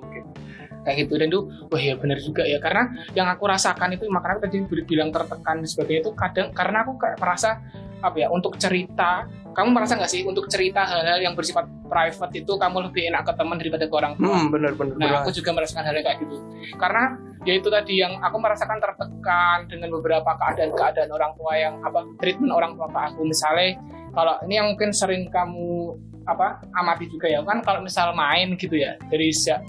kayak 0.83 0.95
gitu. 1.03 1.13
Dan 1.19 1.27
tuh 1.29 1.43
wah 1.67 1.81
ya 1.83 1.93
benar 1.99 2.17
juga 2.23 2.43
ya. 2.47 2.57
Karena 2.63 2.83
yang 3.13 3.27
aku 3.27 3.43
rasakan 3.45 3.99
itu 3.99 4.07
makanya 4.07 4.39
aku 4.39 4.41
tadi 4.47 4.57
bilang 4.87 5.11
tertekan 5.11 5.59
dan 5.59 5.67
sebagainya 5.67 6.01
itu 6.07 6.11
kadang 6.15 6.47
karena 6.55 6.77
aku 6.87 6.95
kayak 6.95 7.17
merasa 7.19 7.59
apa 8.03 8.17
ya 8.19 8.27
untuk 8.27 8.59
cerita 8.59 9.23
kamu 9.53 9.69
merasa 9.71 9.95
nggak 9.95 10.11
sih 10.11 10.27
untuk 10.27 10.51
cerita 10.51 10.83
hal-hal 10.83 11.23
yang 11.23 11.33
bersifat 11.37 11.69
private 11.87 12.33
itu 12.35 12.53
kamu 12.57 12.91
lebih 12.91 13.07
enak 13.07 13.23
ke 13.23 13.33
teman 13.37 13.55
daripada 13.55 13.85
ke 13.87 13.95
orang 13.95 14.13
tua 14.19 14.35
hmm 14.35 14.47
benar 14.51 14.71
benar 14.75 14.95
Nah, 14.99 15.09
aku 15.23 15.31
juga 15.31 15.55
merasakan 15.55 15.83
hal 15.87 15.95
yang 15.95 16.05
kayak 16.05 16.19
gitu. 16.25 16.37
Karena 16.75 17.03
ya 17.47 17.53
itu 17.55 17.67
tadi 17.71 17.93
yang 18.01 18.19
aku 18.19 18.37
merasakan 18.39 18.77
tertekan 18.79 19.57
dengan 19.71 19.89
beberapa 19.93 20.31
keadaan-keadaan 20.35 21.09
orang 21.11 21.31
tua 21.39 21.53
yang 21.55 21.75
apa 21.85 22.03
treatment 22.19 22.51
orang 22.51 22.75
tua 22.75 22.87
ke 22.91 22.99
aku. 23.13 23.21
Misalnya 23.23 23.79
kalau 24.13 24.35
ini 24.45 24.53
yang 24.59 24.67
mungkin 24.73 24.89
sering 24.91 25.29
kamu 25.31 25.97
apa 26.23 26.63
amati 26.79 27.11
juga 27.11 27.27
ya 27.27 27.43
kan 27.43 27.59
kalau 27.59 27.83
misal 27.83 28.15
main 28.15 28.55
gitu 28.55 28.79
ya 28.79 28.95
dari 29.11 29.35
sejak 29.35 29.59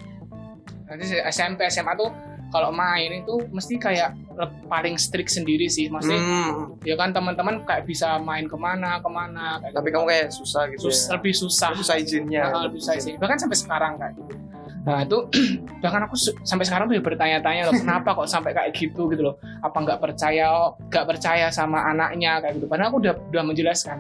nanti 0.86 1.10
SMP 1.26 1.66
SMA 1.66 1.98
tuh 1.98 2.14
kalau 2.54 2.70
main 2.70 3.10
itu 3.10 3.42
mesti 3.50 3.74
kayak 3.74 4.14
paling 4.64 4.94
strict 4.94 5.30
sendiri 5.30 5.66
sih 5.66 5.86
maksudnya 5.86 6.18
Hmm, 6.18 6.74
ya 6.82 6.94
kan 6.94 7.10
teman-teman 7.10 7.62
kayak 7.62 7.84
bisa 7.84 8.18
main 8.18 8.44
ke 8.44 8.54
mana 8.54 8.98
ke 8.98 9.06
mana 9.06 9.58
kayak 9.58 9.72
tapi 9.72 9.88
gitu. 9.88 9.94
kamu 9.94 10.06
kayak 10.08 10.28
susah 10.28 10.62
gitu 10.68 10.80
Sus- 10.86 11.06
ya. 11.06 11.14
lebih 11.14 11.32
susah 11.32 11.70
susah 11.72 11.96
izinnya. 11.96 12.42
Nah, 12.46 12.62
lebih 12.64 12.78
susah 12.78 12.94
sih. 12.98 13.14
Bahkan 13.14 13.36
sampai 13.36 13.56
sekarang 13.56 13.92
kayak 13.96 14.14
gitu. 14.16 14.34
Nah 14.84 15.00
itu 15.00 15.18
bahkan 15.82 16.04
aku 16.04 16.14
sampai 16.42 16.64
sekarang 16.64 16.84
tuh 16.86 17.00
bertanya-tanya 17.00 17.62
loh 17.64 17.74
kenapa 17.74 18.12
kok 18.12 18.28
sampai 18.28 18.52
kayak 18.52 18.70
gitu 18.72 19.08
gitu 19.08 19.22
loh. 19.22 19.34
Apa 19.60 19.80
nggak 19.80 19.96
percaya 19.96 20.48
nggak 20.76 21.04
percaya 21.06 21.46
sama 21.48 21.80
anaknya 21.86 22.42
kayak 22.42 22.60
gitu. 22.60 22.66
Padahal 22.68 22.92
aku 22.92 22.98
udah 23.00 23.14
udah 23.32 23.42
menjelaskan 23.42 23.96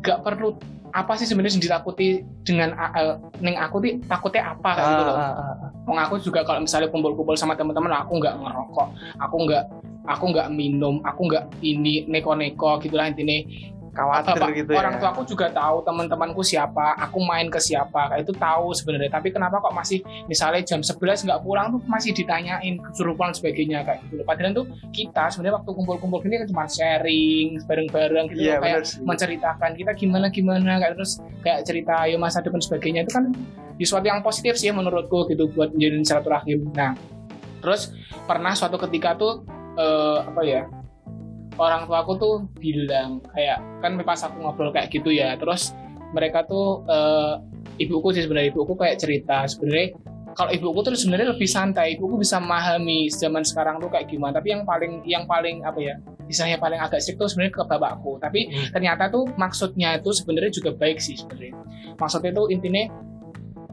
nggak 0.00 0.18
perlu 0.20 0.56
apa 0.94 1.18
sih 1.18 1.26
sebenarnya 1.26 1.58
yang 1.58 1.64
ditakuti 1.66 2.22
dengan 2.46 2.70
uh, 2.78 3.18
neng 3.42 3.58
aku 3.58 3.82
tuh 3.82 3.98
takutnya 4.06 4.54
apa 4.54 4.78
kayak 4.78 4.88
gitu 4.94 5.02
loh. 5.02 5.16
Ah, 5.18 5.26
ah, 5.26 5.54
ah. 5.66 5.70
Wong 5.90 5.98
aku 5.98 6.14
juga 6.22 6.46
kalau 6.46 6.62
misalnya 6.62 6.86
kumpul-kumpul 6.94 7.34
sama 7.34 7.58
teman-teman 7.58 7.90
aku 7.98 8.22
nggak 8.22 8.38
ngerokok, 8.38 8.88
aku 9.18 9.36
nggak 9.42 9.64
aku 10.06 10.24
nggak 10.30 10.48
minum, 10.54 11.02
aku 11.02 11.20
nggak 11.26 11.44
ini 11.66 12.06
neko-neko 12.06 12.78
gitulah 12.78 13.10
intinya 13.10 13.42
khawatir 13.94 14.36
Bapak, 14.36 14.50
gitu 14.58 14.72
orang 14.74 14.98
ya. 14.98 15.00
tua 15.00 15.10
aku 15.14 15.22
juga 15.24 15.46
tahu 15.54 15.86
teman-temanku 15.86 16.42
siapa, 16.42 16.98
aku 16.98 17.22
main 17.22 17.46
ke 17.46 17.62
siapa, 17.62 18.10
kayak 18.10 18.26
itu 18.26 18.34
tahu 18.34 18.74
sebenarnya. 18.74 19.14
Tapi 19.14 19.30
kenapa 19.30 19.62
kok 19.62 19.70
masih 19.70 20.02
misalnya 20.26 20.60
jam 20.66 20.82
11 20.82 20.98
nggak 21.24 21.40
pulang 21.46 21.70
tuh 21.72 21.80
masih 21.86 22.10
ditanyain 22.10 22.74
suruh 22.92 23.14
pulang 23.14 23.32
sebagainya 23.32 23.86
kayak 23.86 24.02
gitu. 24.10 24.26
Padahal 24.26 24.52
tuh 24.52 24.66
kita 24.90 25.30
sebenarnya 25.30 25.62
waktu 25.62 25.70
kumpul-kumpul 25.70 26.18
gini 26.20 26.42
kan 26.42 26.46
cuma 26.50 26.64
sharing 26.66 27.62
bareng-bareng 27.64 28.26
gitu 28.34 28.42
loh, 28.42 28.58
kayak 28.60 28.80
menceritakan 29.06 29.70
kita 29.78 29.92
gimana 29.94 30.26
gimana 30.28 30.72
kayak 30.82 30.98
terus 30.98 31.22
kayak 31.46 31.62
cerita 31.62 31.94
ayo 32.04 32.18
masa 32.18 32.42
depan 32.42 32.58
sebagainya 32.58 33.06
itu 33.06 33.12
kan 33.14 33.30
di 33.74 33.86
suatu 33.86 34.06
yang 34.06 34.22
positif 34.22 34.58
sih 34.58 34.70
menurutku 34.70 35.26
gitu 35.30 35.50
buat 35.54 35.70
menjalin 35.74 36.02
silaturahim. 36.02 36.70
Nah, 36.74 36.94
terus 37.62 37.94
pernah 38.26 38.54
suatu 38.54 38.76
ketika 38.76 39.14
tuh 39.14 39.42
eh, 39.78 40.18
apa 40.26 40.42
ya 40.42 40.66
orang 41.58 41.86
tua 41.86 42.02
aku 42.02 42.12
tuh 42.18 42.34
bilang 42.58 43.22
kayak 43.34 43.62
kan 43.80 43.94
pas 44.02 44.20
aku 44.22 44.36
ngobrol 44.42 44.74
kayak 44.74 44.90
gitu 44.90 45.10
ya 45.14 45.38
terus 45.38 45.74
mereka 46.14 46.46
tuh 46.46 46.82
eh, 46.86 47.34
ibuku 47.82 48.14
sih 48.14 48.22
sebenarnya 48.26 48.54
ibuku 48.54 48.74
kayak 48.78 48.98
cerita 49.02 49.46
sebenarnya 49.50 49.94
kalau 50.34 50.50
ibuku 50.50 50.78
tuh 50.82 50.98
sebenarnya 50.98 51.30
lebih 51.30 51.46
santai 51.46 51.94
ibuku 51.94 52.18
bisa 52.18 52.42
memahami 52.42 53.06
zaman 53.06 53.46
sekarang 53.46 53.78
tuh 53.78 53.86
kayak 53.90 54.10
gimana 54.10 54.38
tapi 54.42 54.50
yang 54.50 54.66
paling 54.66 54.92
yang 55.06 55.24
paling 55.30 55.62
apa 55.62 55.78
ya 55.78 55.94
misalnya 56.26 56.58
paling 56.58 56.80
agak 56.80 56.98
strict 56.98 57.22
tuh 57.22 57.30
sebenarnya 57.30 57.54
ke 57.54 57.62
bapakku 57.66 58.18
tapi 58.18 58.50
Hmm. 58.50 58.70
ternyata 58.74 59.12
tuh 59.12 59.30
maksudnya 59.38 59.98
itu 59.98 60.10
sebenarnya 60.10 60.50
juga 60.50 60.70
baik 60.74 60.98
sih 60.98 61.14
sebenarnya 61.14 61.54
maksudnya 61.98 62.30
itu 62.34 62.44
intinya 62.50 62.84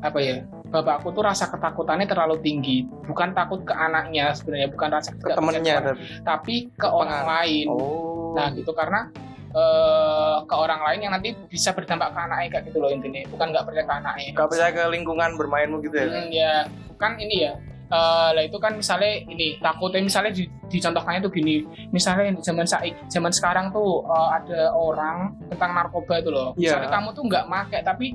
apa 0.02 0.20
ya 0.22 0.38
bapakku 0.72 1.12
tuh 1.12 1.28
rasa 1.28 1.52
ketakutannya 1.52 2.08
terlalu 2.08 2.40
tinggi 2.40 2.88
bukan 3.04 3.36
takut 3.36 3.62
ke 3.68 3.76
anaknya 3.76 4.32
sebenarnya 4.32 4.72
bukan 4.72 4.90
rasa 4.90 5.12
ke 5.14 5.28
temennya 5.36 5.94
tapi. 6.24 6.72
ke 6.80 6.88
orang 6.88 7.28
lain 7.28 7.68
Oh. 7.68 8.32
nah 8.34 8.48
gitu 8.56 8.72
karena 8.72 9.12
eh, 9.52 10.38
ke 10.48 10.56
orang 10.56 10.80
lain 10.88 11.00
yang 11.04 11.12
nanti 11.12 11.36
bisa 11.52 11.76
berdampak 11.76 12.16
ke 12.16 12.20
anaknya 12.24 12.48
kayak 12.56 12.64
gitu 12.72 12.78
loh 12.80 12.90
intinya 12.90 13.20
bukan 13.28 13.46
nggak 13.52 13.64
percaya 13.68 13.86
ke 13.86 13.96
anaknya 14.00 14.30
Gak 14.32 14.48
percaya 14.48 14.72
ke 14.72 14.84
lingkungan 14.88 15.30
bermainmu 15.36 15.78
gitu 15.84 15.96
ya. 16.00 16.08
Hmm, 16.08 16.28
ya 16.32 16.54
kan 16.96 17.20
ini 17.20 17.36
ya 17.52 17.54
eh, 17.92 18.30
lah 18.32 18.44
itu 18.48 18.58
kan 18.58 18.80
misalnya 18.80 19.12
ini 19.28 19.60
takutnya 19.60 20.02
misalnya 20.08 20.32
di, 20.32 20.48
dicontohkannya 20.72 21.20
tuh 21.20 21.32
gini 21.32 21.56
misalnya 21.90 22.32
zaman 22.40 22.64
saik 22.64 22.96
zaman 23.08 23.30
sekarang 23.30 23.70
tuh 23.70 24.02
eh, 24.04 24.30
ada 24.34 24.62
orang 24.72 25.18
tentang 25.48 25.72
narkoba 25.74 26.18
itu 26.18 26.30
loh 26.30 26.56
Iya. 26.56 26.80
misalnya 26.80 26.90
kamu 26.92 27.08
tuh 27.12 27.24
nggak 27.28 27.46
make 27.46 27.78
tapi 27.82 28.08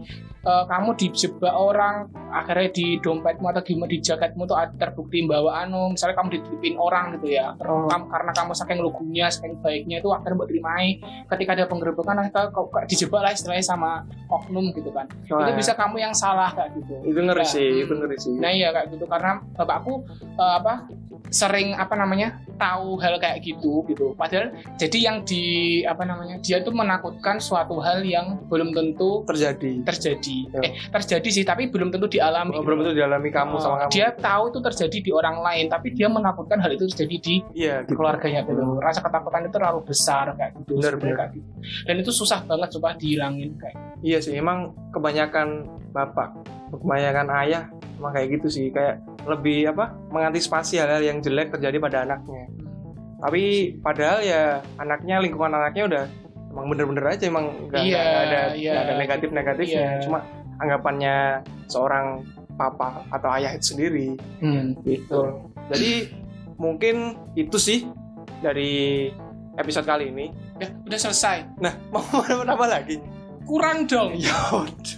eh, 0.42 0.64
kamu 0.64 0.88
dijebak 0.94 1.52
orang 1.52 1.94
akhirnya 2.28 2.68
di 2.70 2.86
dompetmu 2.96 3.46
atau 3.46 3.62
gimana 3.62 3.88
di 3.88 3.98
jaketmu 3.98 4.42
tuh 4.44 4.56
terbukti 4.74 5.22
bawa 5.22 5.62
anu 5.62 5.90
misalnya 5.90 6.16
kamu 6.16 6.28
dititipin 6.32 6.74
orang 6.76 7.14
gitu 7.14 7.28
ya 7.30 7.52
Oh. 7.58 7.86
kam- 7.86 8.06
karena 8.06 8.30
kamu 8.30 8.52
saking 8.52 8.78
lugunya 8.78 9.26
saking 9.26 9.58
baiknya 9.58 9.98
itu 9.98 10.08
akhirnya 10.08 10.36
buat 10.36 10.48
terimai 10.48 10.88
ketika 11.26 11.50
ada 11.52 11.64
penggerebekan 11.66 12.14
akhirnya 12.16 12.48
kau 12.48 12.66
kau 12.66 12.80
dijebak 12.84 13.20
lah 13.20 13.30
istilahnya 13.30 13.60
sama 13.60 13.90
oknum 14.28 14.70
gitu 14.70 14.88
kan 14.90 15.04
Wah, 15.26 15.44
itu 15.44 15.52
bisa 15.56 15.72
kamu 15.72 15.96
yang 16.00 16.14
salah 16.14 16.48
kayak 16.48 16.70
gitu 16.74 16.94
itu 17.04 17.18
ngeri 17.18 17.34
Nah, 17.36 17.48
sih, 17.48 17.66
hmm. 17.68 17.82
itu 17.82 17.92
ngeri 17.92 18.16
sih. 18.16 18.34
Nah 18.34 18.50
iya 18.50 18.68
kayak 18.70 18.86
gitu 18.90 19.04
karena 19.04 19.30
bapakku 19.52 20.06
eh, 20.32 20.54
apa 20.56 20.86
sering 21.26 21.74
apa 21.74 21.94
namanya 21.94 22.38
tahu 22.56 22.96
hal 22.98 23.16
kayak 23.16 23.40
gitu 23.40 23.84
gitu. 23.86 24.12
Padahal 24.16 24.52
jadi 24.76 24.98
yang 24.98 25.16
di 25.22 25.44
apa 25.84 26.02
namanya 26.02 26.40
dia 26.40 26.60
tuh 26.60 26.72
menakutkan 26.72 27.38
suatu 27.38 27.78
hal 27.80 28.02
yang 28.02 28.40
belum 28.48 28.72
tentu 28.72 29.22
terjadi. 29.28 29.84
terjadi. 29.84 30.36
Ya. 30.56 30.60
Eh 30.66 30.72
terjadi 30.90 31.28
sih 31.30 31.44
tapi 31.44 31.68
belum 31.68 31.92
tentu 31.92 32.08
dialami. 32.08 32.56
Oh, 32.56 32.60
gitu. 32.60 32.66
belum 32.66 32.78
tentu 32.84 32.94
dialami 32.96 33.28
kamu 33.30 33.54
Oh, 33.56 33.62
sama 33.62 33.76
kamu. 33.86 33.90
Dia 33.92 34.08
tahu 34.12 34.42
itu 34.50 34.58
terjadi 34.60 34.98
di 35.00 35.10
orang 35.12 35.36
lain 35.40 35.66
tapi 35.68 35.88
dia 35.92 36.08
menakutkan 36.08 36.58
hal 36.58 36.72
itu 36.72 36.88
terjadi 36.92 37.16
di 37.20 37.34
Iya, 37.54 37.84
gitu. 37.84 37.96
keluarganya 37.96 38.42
gitu. 38.44 38.80
Rasa 38.80 39.00
ketakutan 39.00 39.46
itu 39.46 39.52
terlalu 39.54 39.80
besar 39.84 40.32
kayak 40.34 40.52
gitu. 40.64 40.80
Benar, 40.80 40.94
benar. 40.98 41.14
kayak 41.16 41.30
gitu. 41.38 41.48
Dan 41.86 41.94
itu 42.00 42.10
susah 42.12 42.40
banget 42.44 42.68
coba 42.76 42.96
dihilangin 42.96 43.54
kayak. 43.60 43.76
Iya 44.00 44.18
sih, 44.20 44.36
emang 44.36 44.76
kebanyakan 44.92 45.64
bapak, 45.92 46.36
kebanyakan 46.72 47.28
ayah 47.44 47.64
emang 47.96 48.12
kayak 48.12 48.28
gitu 48.36 48.48
sih, 48.52 48.66
kayak 48.68 49.00
lebih 49.26 49.74
apa 49.74 49.90
mengantisipasi 50.08 50.78
hal-hal 50.78 51.02
yang 51.02 51.18
jelek 51.20 51.50
terjadi 51.50 51.76
pada 51.82 51.98
anaknya. 52.06 52.46
Tapi 53.16 53.42
padahal 53.80 54.18
ya 54.22 54.42
anaknya 54.78 55.18
lingkungan 55.18 55.52
anaknya 55.52 55.84
udah 55.88 56.04
emang 56.52 56.66
bener-bener 56.72 57.04
aja 57.10 57.24
emang 57.26 57.46
nggak 57.68 57.82
Iya, 57.82 58.00
ada 58.00 58.40
iya. 58.54 58.72
nggak 58.72 58.84
ada 58.86 58.94
negatif 58.96 59.28
negatifnya, 59.32 59.84
Iya. 59.98 60.02
cuma 60.04 60.18
anggapannya 60.56 61.16
seorang 61.68 62.24
papa 62.56 63.04
atau 63.12 63.28
ayah 63.36 63.52
itu 63.52 63.76
sendiri. 63.76 64.16
Hmm, 64.40 64.72
Gitu. 64.84 65.20
Jadi 65.68 65.92
mungkin 66.56 67.18
itu 67.36 67.56
sih 67.60 67.84
dari 68.40 69.10
episode 69.56 69.84
kali 69.84 70.08
ini. 70.12 70.32
Ya, 70.56 70.72
udah 70.88 70.96
selesai. 71.00 71.60
Nah, 71.60 71.72
mau 71.92 72.00
apa 72.24 72.66
lagi? 72.68 72.96
Kurang 73.46 73.86
dong. 73.86 74.18
Ya 74.18 74.34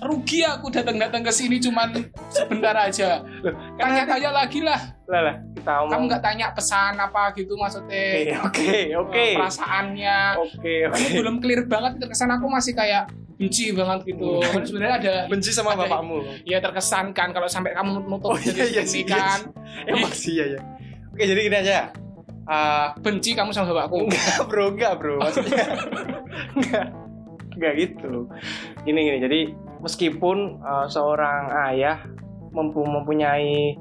rugi 0.00 0.40
aku 0.40 0.66
datang-datang 0.68 1.20
ke 1.20 1.28
sini 1.28 1.60
cuman 1.60 1.92
sebentar 2.28 2.72
aja. 2.74 3.20
Tanya-tanya 3.76 4.30
lagi 4.34 4.60
lah. 4.60 4.80
lah 5.04 5.20
lah 5.22 5.36
kita 5.52 5.68
Kamu 5.68 5.84
omong. 5.86 6.02
nggak 6.06 6.22
tanya 6.22 6.46
pesan 6.52 6.96
apa 6.96 7.32
gitu 7.32 7.52
Oke, 7.52 7.60
maksudnya. 7.60 8.40
oke, 8.40 8.72
oke. 8.98 9.12
eh, 9.14 9.34
Perasaannya. 9.34 10.18
Oke, 10.38 10.74
oke. 10.84 10.96
Kamu 10.96 11.08
belum 11.18 11.36
clear 11.38 11.62
banget 11.64 11.92
terkesan 11.98 12.30
aku 12.30 12.46
masih 12.46 12.72
kayak 12.72 13.08
benci 13.34 13.70
banget 13.70 13.98
gitu. 14.06 14.40
Kan 14.42 14.62
sebenarnya 14.62 14.94
ada 14.98 15.14
Benci 15.32 15.50
sama 15.50 15.72
Ada- 15.72 15.84
bapakmu. 15.84 16.16
ya 16.42 16.58
terkesan 16.58 17.12
kan 17.12 17.30
kalau 17.30 17.46
sampai 17.46 17.72
kamu 17.72 18.00
nutup 18.02 18.32
Oh, 18.32 18.38
iya, 18.38 18.64
iya 18.66 18.82
sih, 18.88 19.02
iya 19.02 19.12
kan 19.14 19.40
Emang 19.86 20.10
sih 20.10 20.34
ya 20.34 20.44
ya. 20.48 20.60
Oke, 21.10 21.22
jadi 21.22 21.40
gini 21.42 21.56
aja. 21.58 21.92
Ah, 22.44 22.96
benci 22.98 23.32
kamu 23.32 23.52
sama 23.52 23.68
bapakku. 23.70 24.08
enggak, 24.08 24.40
Bro, 24.46 24.72
enggak, 24.72 24.92
Bro. 24.96 25.20
Maksudnya 25.20 25.64
enggak. 26.56 26.86
Enggak 27.58 27.74
gitu. 27.74 28.30
Gini 28.86 29.00
gini. 29.02 29.18
Jadi 29.18 29.40
meskipun 29.82 30.62
ah, 30.62 30.86
seorang 30.86 31.50
ayah 31.74 32.06
mempu- 32.54 32.86
mempunyai 32.86 33.74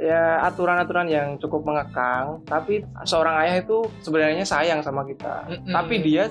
ya 0.00 0.40
aturan-aturan 0.48 1.06
yang 1.06 1.36
cukup 1.36 1.68
mengekang, 1.68 2.40
tapi 2.48 2.82
seorang 3.04 3.44
ayah 3.44 3.60
itu 3.60 3.84
sebenarnya 4.00 4.42
sayang 4.42 4.80
sama 4.80 5.04
kita. 5.04 5.46
Mm-mm. 5.46 5.70
Tapi 5.70 5.94
dia 6.00 6.26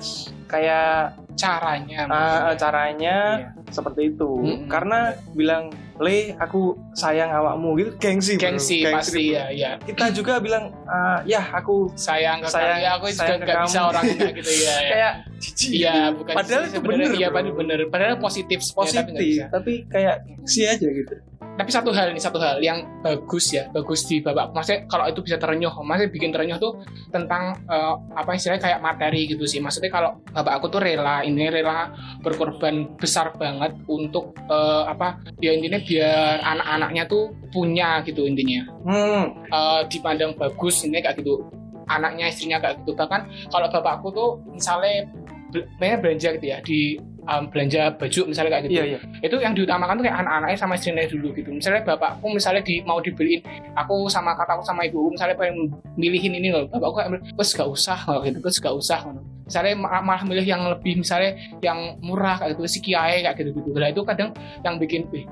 kayak 0.50 1.21
caranya. 1.34 2.00
maksudnya. 2.04 2.54
caranya 2.56 3.16
Iya. 3.34 3.48
seperti 3.68 4.02
itu. 4.10 4.30
Mm-mm. 4.38 4.66
Karena 4.66 4.98
bilang, 5.32 5.68
"Le, 5.96 6.34
aku 6.34 6.60
sayang 6.92 7.28
awakmu." 7.28 7.74
gitu 7.74 7.90
gengsi. 7.96 8.34
bro. 8.34 8.42
Gengsi 8.44 8.76
pasti 8.84 9.24
ya, 9.30 9.48
ya. 9.48 9.70
Kita 9.76 10.10
juga 10.10 10.38
bilang, 10.38 10.70
"Ah, 10.84 11.20
"Ya, 11.22 11.40
aku 11.40 11.90
Sayang 11.94 12.40
ke 12.40 12.48
Sayang- 12.48 12.78
kamu. 12.78 12.82
Ya, 12.82 12.90
aku 12.92 13.06
juga 13.06 13.18
sayang 13.18 13.38
ke 13.38 13.44
nggak 13.44 13.58
bisa 13.64 13.80
orang 13.82 14.04
gitu 14.06 14.52
ya. 14.52 14.72
ya. 14.72 14.76
kayak 14.86 15.12
jijik." 15.38 15.70
Iya, 15.72 15.94
bukan 16.12 16.34
Padahal 16.34 16.62
itu 16.64 16.78
bener, 16.80 17.08
Iya, 17.12 17.28
bro. 17.28 17.34
padahal 17.34 17.54
bener. 17.54 17.78
Padahal 17.88 18.16
positif, 18.18 18.58
tapi 18.60 18.70
nggak 18.70 18.78
positif, 18.78 19.26
bisa. 19.26 19.44
tapi 19.48 19.72
kayak 19.86 20.14
gengsi 20.26 20.60
aja 20.64 20.88
gitu. 20.88 21.14
Tapi 21.58 21.70
satu 21.70 21.92
hal 21.92 22.10
ini 22.12 22.20
satu 22.20 22.38
hal 22.40 22.58
yang 22.64 22.84
bagus 23.04 23.52
ya 23.52 23.68
bagus 23.70 24.08
di 24.08 24.24
bapak 24.24 24.56
maksudnya 24.56 24.80
kalau 24.88 25.04
itu 25.08 25.20
bisa 25.20 25.36
terenyuh 25.36 25.72
maksudnya 25.84 26.10
bikin 26.12 26.30
terenyuh 26.32 26.58
tuh 26.58 26.80
tentang 27.12 27.60
eh, 27.68 27.94
apa 28.16 28.30
istilahnya 28.34 28.62
kayak 28.62 28.80
materi 28.82 29.28
gitu 29.28 29.44
sih. 29.44 29.60
Maksudnya 29.60 29.92
kalau 29.92 30.18
bapak 30.32 30.58
aku 30.58 30.66
tuh 30.72 30.80
rela 30.80 31.20
ini 31.22 31.52
rela 31.52 31.92
berkorban 32.24 32.96
besar 32.96 33.34
banget 33.36 33.76
untuk 33.86 34.34
eh, 34.48 34.84
apa 34.88 35.20
ya 35.38 35.52
intinya 35.52 35.78
biar 35.82 36.40
anak-anaknya 36.42 37.04
tuh 37.06 37.32
punya 37.52 38.00
gitu 38.02 38.24
intinya. 38.24 38.66
Hmm. 38.88 39.24
Eh, 39.46 39.80
dipandang 39.92 40.34
bagus 40.34 40.82
ini 40.88 41.04
kayak 41.04 41.20
gitu. 41.20 41.44
Anaknya 41.86 42.32
istrinya 42.32 42.58
kayak 42.58 42.82
gitu. 42.82 42.96
Bahkan 42.96 43.52
kalau 43.52 43.68
bapakku 43.68 44.08
tuh 44.14 44.30
misalnya 44.48 45.06
banyak 45.52 46.00
belanja 46.00 46.28
gitu 46.40 46.46
ya 46.48 46.58
di 46.64 46.96
um, 47.26 47.42
belanja 47.50 47.94
baju 47.94 48.20
misalnya 48.26 48.50
kayak 48.58 48.64
gitu. 48.66 48.74
Iya 48.74 48.84
iya. 48.84 48.98
Itu 49.22 49.36
yang 49.38 49.54
diutamakan 49.54 49.98
tuh 50.00 50.04
kayak 50.06 50.18
anak-anaknya 50.26 50.58
sama 50.58 50.74
istrinya 50.74 51.04
dulu 51.06 51.28
gitu. 51.36 51.50
Misalnya 51.54 51.82
bapakku 51.86 52.26
misalnya 52.30 52.62
di 52.66 52.82
mau 52.82 52.98
dibeliin 52.98 53.42
aku 53.78 54.10
sama 54.10 54.34
kataku 54.34 54.62
sama 54.66 54.86
ibu 54.86 55.10
misalnya 55.12 55.36
pengen 55.38 55.70
milihin 55.94 56.34
ini 56.38 56.48
loh. 56.50 56.66
Bapakku 56.66 56.94
kayak 56.98 57.10
terus 57.38 57.50
gak 57.54 57.68
usah 57.68 57.98
kalau 57.98 58.20
gitu. 58.26 58.38
Terus 58.42 58.58
gak 58.58 58.74
usah 58.74 59.00
gitu. 59.06 59.20
misalnya 59.42 59.74
ma- 59.76 60.00
malah 60.00 60.22
milih 60.24 60.46
yang 60.46 60.62
lebih 60.64 61.02
misalnya 61.02 61.36
yang 61.60 61.98
murah 62.00 62.40
kayak 62.40 62.56
gitu 62.56 62.68
si 62.70 62.78
kiai 62.80 63.20
kayak 63.20 63.36
gitu 63.36 63.52
gitu 63.52 63.76
lah 63.76 63.90
itu 63.92 64.00
kadang 64.06 64.32
yang 64.64 64.80
bikin 64.80 65.04
wih, 65.12 65.28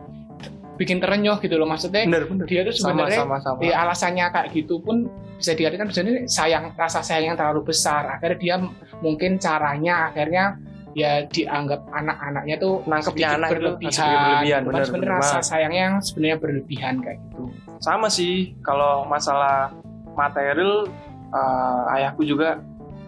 bikin 0.76 1.00
terenyuh 1.00 1.40
gitu 1.40 1.56
loh. 1.56 1.64
Maksudnya 1.64 2.04
bener 2.04 2.28
bener. 2.28 2.44
dia 2.44 2.60
tuh 2.66 2.74
sebenarnya 2.74 3.24
sama 3.24 3.38
sama. 3.40 3.58
di 3.64 3.68
alasannya 3.72 4.26
kayak 4.28 4.48
gitu 4.52 4.82
pun 4.82 5.08
bisa 5.40 5.56
diartikan 5.56 5.88
sebenarnya 5.88 6.28
sayang 6.28 6.64
rasa 6.76 7.00
sayang 7.00 7.32
yang 7.32 7.38
terlalu 7.38 7.72
besar. 7.72 8.20
Akhirnya 8.20 8.36
dia 8.36 8.56
mungkin 9.00 9.40
caranya 9.40 10.12
akhirnya 10.12 10.60
ya 10.94 11.22
dianggap 11.30 11.86
anak-anaknya 11.94 12.56
tuh 12.58 12.82
Nangkepnya 12.82 13.38
anak 13.38 13.48
itu 13.48 13.54
berlebihan, 13.54 13.92
sedikit 13.94 14.18
berlebihan, 14.18 14.60
bener, 14.66 14.82
sebenarnya 14.82 15.18
rasa 15.22 15.38
sayangnya 15.42 15.82
yang 15.86 15.96
sebenarnya 16.02 16.36
berlebihan 16.42 16.94
kayak 16.98 17.18
gitu 17.30 17.42
sama 17.78 18.06
sih 18.10 18.58
kalau 18.66 19.06
masalah 19.06 19.70
material 20.18 20.90
eh, 21.30 21.94
ayahku 21.94 22.26
juga 22.26 22.58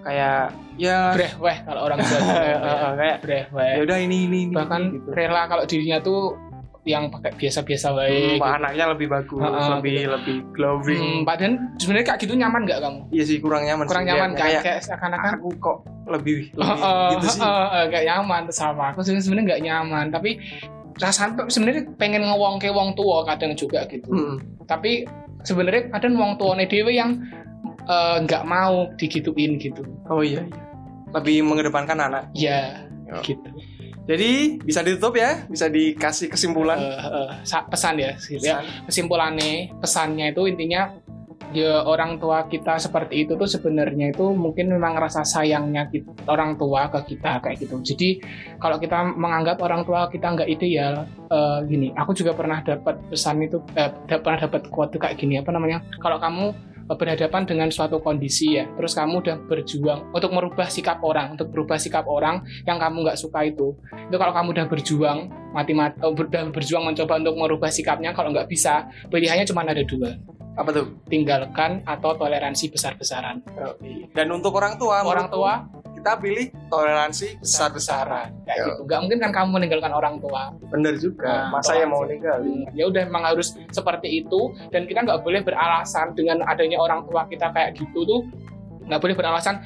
kayak 0.02 0.54
ya 0.80 1.14
brehweh 1.14 1.56
kalau 1.66 1.80
orang 1.86 1.98
Jawa 2.02 2.18
eh, 2.22 2.38
eh, 2.38 2.56
ya. 2.58 2.88
kayak 2.98 3.16
brehweh 3.22 3.72
ya 3.78 3.80
udah 3.82 3.98
ini 3.98 4.16
ini 4.26 4.38
ini 4.50 4.54
bahkan 4.54 4.82
gitu. 4.98 5.08
rela 5.14 5.42
kalau 5.46 5.64
dirinya 5.66 5.98
tuh 6.02 6.38
yang 6.82 7.06
pakai 7.08 7.30
biasa-biasa 7.38 7.94
Hmm, 7.94 7.98
baik 8.34 8.42
anaknya 8.42 8.84
lebih 8.90 9.06
bagus 9.06 9.38
Heeh, 9.38 9.66
lebih 9.72 9.98
lebih 10.10 10.36
glowing. 10.50 10.98
Hmm, 10.98 11.22
padahal 11.22 11.54
sebenarnya 11.78 12.06
kayak 12.08 12.20
gitu 12.20 12.34
nyaman 12.34 12.60
nggak 12.62 12.80
kamu? 12.82 13.00
Iya 13.08 13.24
sih 13.24 13.38
kurang 13.38 13.62
nyaman 13.62 13.84
kurang 13.86 14.02
sih. 14.02 14.10
nyaman 14.10 14.30
Kayak- 14.30 14.36
kan 14.36 14.46
kayak 14.50 14.62
kayak 14.64 14.80
seakan-akan 14.82 15.32
aku 15.36 15.48
kok 15.56 15.76
lebih 16.04 16.38
lebih 16.58 16.82
Oh, 16.82 17.08
gitu 17.14 17.26
sih. 17.28 17.40
oh, 17.40 17.66
oh, 17.70 17.82
gak 17.86 18.04
nyaman 18.04 18.42
sama. 18.50 18.84
Aku 18.90 18.98
sebenarnya 19.00 19.44
nggak 19.48 19.62
nyaman 19.62 20.06
tapi 20.10 20.30
rasanya 20.94 21.30
tuh 21.38 21.46
sebenarnya 21.48 21.82
pengen 21.94 22.22
ngewong 22.22 22.58
ke 22.58 22.68
wong 22.68 22.92
tua 22.92 23.22
kadang 23.24 23.54
juga 23.54 23.86
gitu. 23.86 24.10
Mm-mm. 24.10 24.36
tapi 24.66 25.06
sebenarnya 25.42 25.86
kadang 25.88 26.14
wong 26.14 26.34
tuane 26.34 26.66
dewe 26.66 26.92
yang 26.92 27.14
eh, 27.84 28.16
nggak 28.20 28.42
mau 28.42 28.90
digituin 28.94 29.54
gitu. 29.56 29.86
Oh 30.06 30.18
iya 30.18 30.42
iya. 30.42 30.58
Lebih 31.12 31.44
mengedepankan 31.44 31.98
anak. 32.00 32.26
Ya. 32.32 32.90
Yo. 33.04 33.20
gitu 33.22 33.44
jadi 34.02 34.58
bisa 34.58 34.82
ditutup 34.82 35.14
ya 35.14 35.46
bisa 35.46 35.70
dikasih 35.70 36.26
kesimpulan. 36.30 36.78
Eh, 36.78 37.30
sa- 37.46 37.66
pesan 37.66 37.98
ya 38.02 38.12
gitu 38.18 38.42
ya. 38.42 38.58
Kesimpulannya 38.86 39.78
pesannya 39.78 40.34
itu 40.34 40.42
intinya 40.50 40.90
ya 41.52 41.84
orang 41.84 42.16
tua 42.16 42.48
kita 42.48 42.80
seperti 42.80 43.28
itu 43.28 43.36
tuh 43.36 43.44
sebenarnya 43.44 44.16
itu 44.16 44.24
mungkin 44.32 44.72
memang 44.72 44.96
rasa 44.96 45.20
sayangnya 45.20 45.84
kita, 45.92 46.08
orang 46.24 46.56
tua 46.56 46.88
ke 46.88 47.12
kita 47.12 47.44
kayak 47.44 47.60
gitu. 47.60 47.76
Jadi 47.84 48.08
kalau 48.56 48.80
kita 48.80 49.04
menganggap 49.12 49.60
orang 49.60 49.84
tua 49.84 50.08
kita 50.08 50.32
nggak 50.32 50.48
ideal 50.48 51.04
eh, 51.28 51.58
gini 51.68 51.92
aku 51.92 52.16
juga 52.16 52.32
pernah 52.32 52.64
dapat 52.64 53.04
pesan 53.12 53.44
itu 53.44 53.60
da- 53.76 53.92
pernah 54.18 54.40
dapat 54.48 54.66
quote 54.72 54.96
kayak 54.96 55.20
gini 55.20 55.38
apa 55.38 55.52
namanya? 55.52 55.84
Kalau 56.00 56.16
kamu 56.16 56.71
berhadapan 56.96 57.42
dengan 57.44 57.68
suatu 57.68 57.98
kondisi 58.00 58.56
ya. 58.56 58.68
Terus 58.78 58.92
kamu 58.96 59.22
udah 59.22 59.36
berjuang 59.46 60.00
untuk 60.12 60.30
merubah 60.32 60.68
sikap 60.68 61.00
orang 61.04 61.36
untuk 61.38 61.48
berubah 61.52 61.78
sikap 61.78 62.04
orang 62.08 62.42
yang 62.64 62.78
kamu 62.80 63.06
nggak 63.08 63.18
suka 63.18 63.46
itu. 63.46 63.76
Itu 64.08 64.16
kalau 64.16 64.32
kamu 64.32 64.48
udah 64.56 64.66
berjuang 64.68 65.18
mati-mati 65.52 66.00
oh, 66.02 66.16
ber- 66.16 66.32
udah 66.32 66.48
berjuang 66.48 66.84
mencoba 66.88 67.20
untuk 67.20 67.36
merubah 67.36 67.70
sikapnya 67.70 68.16
kalau 68.16 68.32
nggak 68.32 68.48
bisa 68.48 68.88
pilihannya 69.12 69.44
cuma 69.44 69.62
ada 69.62 69.84
dua. 69.84 70.16
Apa 70.52 70.68
tuh? 70.68 71.00
Tinggalkan 71.08 71.80
atau 71.88 72.12
toleransi 72.12 72.72
besar-besaran. 72.72 73.40
Dan 74.12 74.26
untuk 74.32 74.52
orang 74.56 74.76
tua 74.76 75.00
orang 75.00 75.28
tua 75.32 75.64
kita 76.02 76.18
pilih 76.18 76.50
toleransi 76.66 77.38
besar 77.38 77.70
besaran 77.70 78.34
kayak 78.42 78.58
Yo. 78.58 78.66
gitu. 78.66 78.80
Nggak 78.90 78.98
mungkin 79.06 79.18
kan 79.22 79.30
kamu 79.30 79.48
meninggalkan 79.54 79.92
orang 79.94 80.18
tua. 80.18 80.50
Bener 80.66 80.98
juga. 80.98 81.46
Nah, 81.46 81.54
masa 81.54 81.78
yang 81.78 81.94
mau 81.94 82.02
ninggalin? 82.02 82.66
Ya 82.74 82.90
udah 82.90 83.06
memang 83.06 83.30
harus 83.30 83.54
seperti 83.70 84.26
itu. 84.26 84.50
Dan 84.74 84.90
kita 84.90 85.06
nggak 85.06 85.22
boleh 85.22 85.46
beralasan 85.46 86.18
dengan 86.18 86.42
adanya 86.42 86.82
orang 86.82 87.06
tua 87.06 87.30
kita 87.30 87.54
kayak 87.54 87.78
gitu 87.78 88.02
tuh. 88.02 88.26
Nggak 88.90 88.98
boleh 88.98 89.14
beralasan 89.14 89.62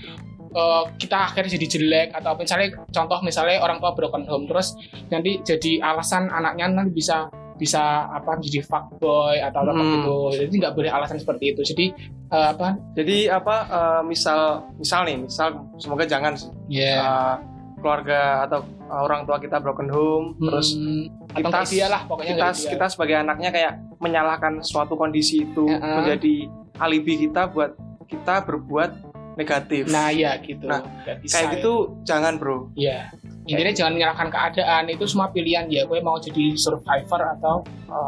eh, 0.53 0.85
kita 1.01 1.16
akhirnya 1.33 1.57
jadi 1.57 1.66
jelek 1.72 2.09
atau 2.12 2.37
misalnya 2.37 2.68
contoh 2.92 3.18
misalnya 3.25 3.57
orang 3.64 3.81
tua 3.81 3.96
broken 3.96 4.29
home 4.29 4.44
terus 4.44 4.77
nanti 5.09 5.40
jadi 5.40 5.81
alasan 5.81 6.29
anaknya 6.29 6.68
nanti 6.68 6.92
bisa 6.92 7.33
bisa 7.57 7.81
apa 8.07 8.37
jadi 8.38 8.61
fuckboy 8.61 9.40
atau 9.40 9.64
apa 9.64 9.73
Hmm. 9.73 9.92
gitu. 9.95 10.16
Jadi 10.38 10.55
nggak 10.57 10.75
boleh 10.75 10.90
alasan 10.90 11.16
seperti 11.16 11.53
itu. 11.53 11.61
Jadi 11.64 11.87
eh, 12.29 12.49
apa? 12.53 12.77
Jadi 12.92 13.27
apa 13.27 13.57
eh, 13.66 14.03
misal 14.05 14.40
misal 14.77 15.05
nih 15.05 15.16
misal 15.19 15.49
semoga 15.77 16.05
jangan 16.05 16.37
sih. 16.37 16.53
Ya 16.69 16.97
eh, 16.97 17.35
keluarga 17.77 18.45
atau 18.45 18.64
orang 18.87 19.25
tua 19.25 19.37
kita 19.37 19.59
broken 19.59 19.88
home 19.88 20.38
terus 20.38 20.73
Hmm, 20.73 21.11
atau 21.35 21.51
kita- 21.64 21.88
lah 21.88 22.03
pokoknya 22.07 22.35
kita 22.35 22.49
kita 22.73 22.87
sebagai 22.88 23.16
anaknya 23.19 23.51
kayak 23.51 23.73
menyalahkan 23.99 24.62
suatu 24.62 24.95
kondisi 24.95 25.42
itu 25.42 25.66
Heeh. 25.66 25.81
menjadi 25.81 26.35
alibi 26.79 27.27
kita 27.27 27.49
buat 27.49 27.73
kita 28.07 28.47
berbuat 28.47 28.90
negatif. 29.37 29.88
Nah 29.88 30.09
ya 30.09 30.38
gitu. 30.40 30.64
Nah, 30.64 30.81
kayak 31.05 31.21
ya. 31.27 31.53
gitu 31.53 31.73
jangan 32.03 32.38
bro. 32.38 32.73
Ya, 32.73 33.12
intinya 33.47 33.73
jangan 33.73 33.93
menyalahkan 33.95 34.29
keadaan 34.29 34.85
itu 34.87 35.05
semua 35.05 35.29
pilihan 35.29 35.65
ya. 35.67 35.85
Gue 35.85 35.99
mau 35.99 36.17
jadi 36.17 36.55
survivor 36.55 37.21
atau 37.33 37.55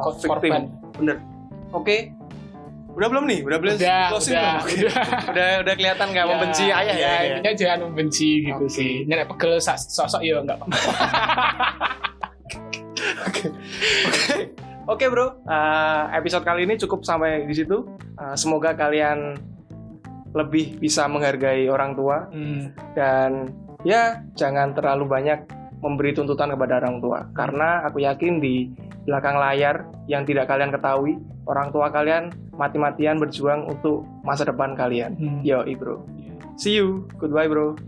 victim 0.04 0.28
korban. 0.28 0.62
bener 0.94 1.16
oke 1.70 1.96
udah 2.90 3.06
belum 3.06 3.24
nih 3.24 3.40
udah 3.42 3.58
belum 3.58 3.74
Udah, 3.76 4.02
closing 4.10 4.34
udah, 4.34 4.42
belum? 4.42 4.58
Oke. 4.58 4.74
udah. 4.74 4.94
udah 5.30 5.48
udah 5.62 5.74
kelihatan 5.74 6.06
nggak 6.08 6.24
Ya, 6.24 6.30
membenci 6.32 6.64
ayah 6.66 6.82
ya, 6.84 6.94
ya, 6.98 7.14
ini 7.14 7.28
ya? 7.30 7.36
intinya 7.36 7.54
jangan 7.56 7.80
membenci 7.86 8.30
gitu 8.42 8.64
Oke. 8.64 8.74
sih. 8.74 8.92
Ini 9.06 9.12
nek 9.14 9.26
pegel 9.28 9.52
sosok 9.60 10.20
ya 10.20 10.34
enggak 10.36 10.58
apa-apa. 10.58 10.78
Oke 14.88 15.04
bro, 15.06 15.36
Uh, 15.44 16.08
episode 16.10 16.42
kali 16.42 16.64
ini 16.64 16.74
cukup 16.74 17.04
sampai 17.04 17.44
di 17.44 17.52
situ. 17.52 17.84
Uh, 18.16 18.32
semoga 18.34 18.72
kalian 18.72 19.36
lebih 20.32 20.76
bisa 20.76 21.04
menghargai 21.04 21.68
orang 21.68 21.92
tua 21.92 22.28
Hmm, 22.28 22.68
dan 22.92 23.52
ya 23.88 24.20
jangan 24.36 24.76
terlalu 24.76 25.08
banyak 25.08 25.48
memberi 25.80 26.12
tuntutan 26.12 26.52
kepada 26.52 26.84
orang 26.84 27.00
tua 27.00 27.24
karena 27.32 27.88
aku 27.88 28.04
yakin 28.04 28.36
di 28.36 28.68
belakang 29.08 29.40
layar 29.40 29.88
yang 30.04 30.28
tidak 30.28 30.44
kalian 30.52 30.68
ketahui 30.68 31.16
orang 31.48 31.72
tua 31.72 31.88
kalian 31.88 32.28
mati-matian 32.60 33.16
berjuang 33.16 33.64
untuk 33.64 34.04
masa 34.20 34.44
depan 34.44 34.76
kalian. 34.76 35.16
hmm. 35.16 35.40
Yo, 35.40 35.64
bro. 35.78 36.04
See 36.60 36.76
you. 36.76 37.08
Goodbye, 37.16 37.48
bro. 37.48 37.78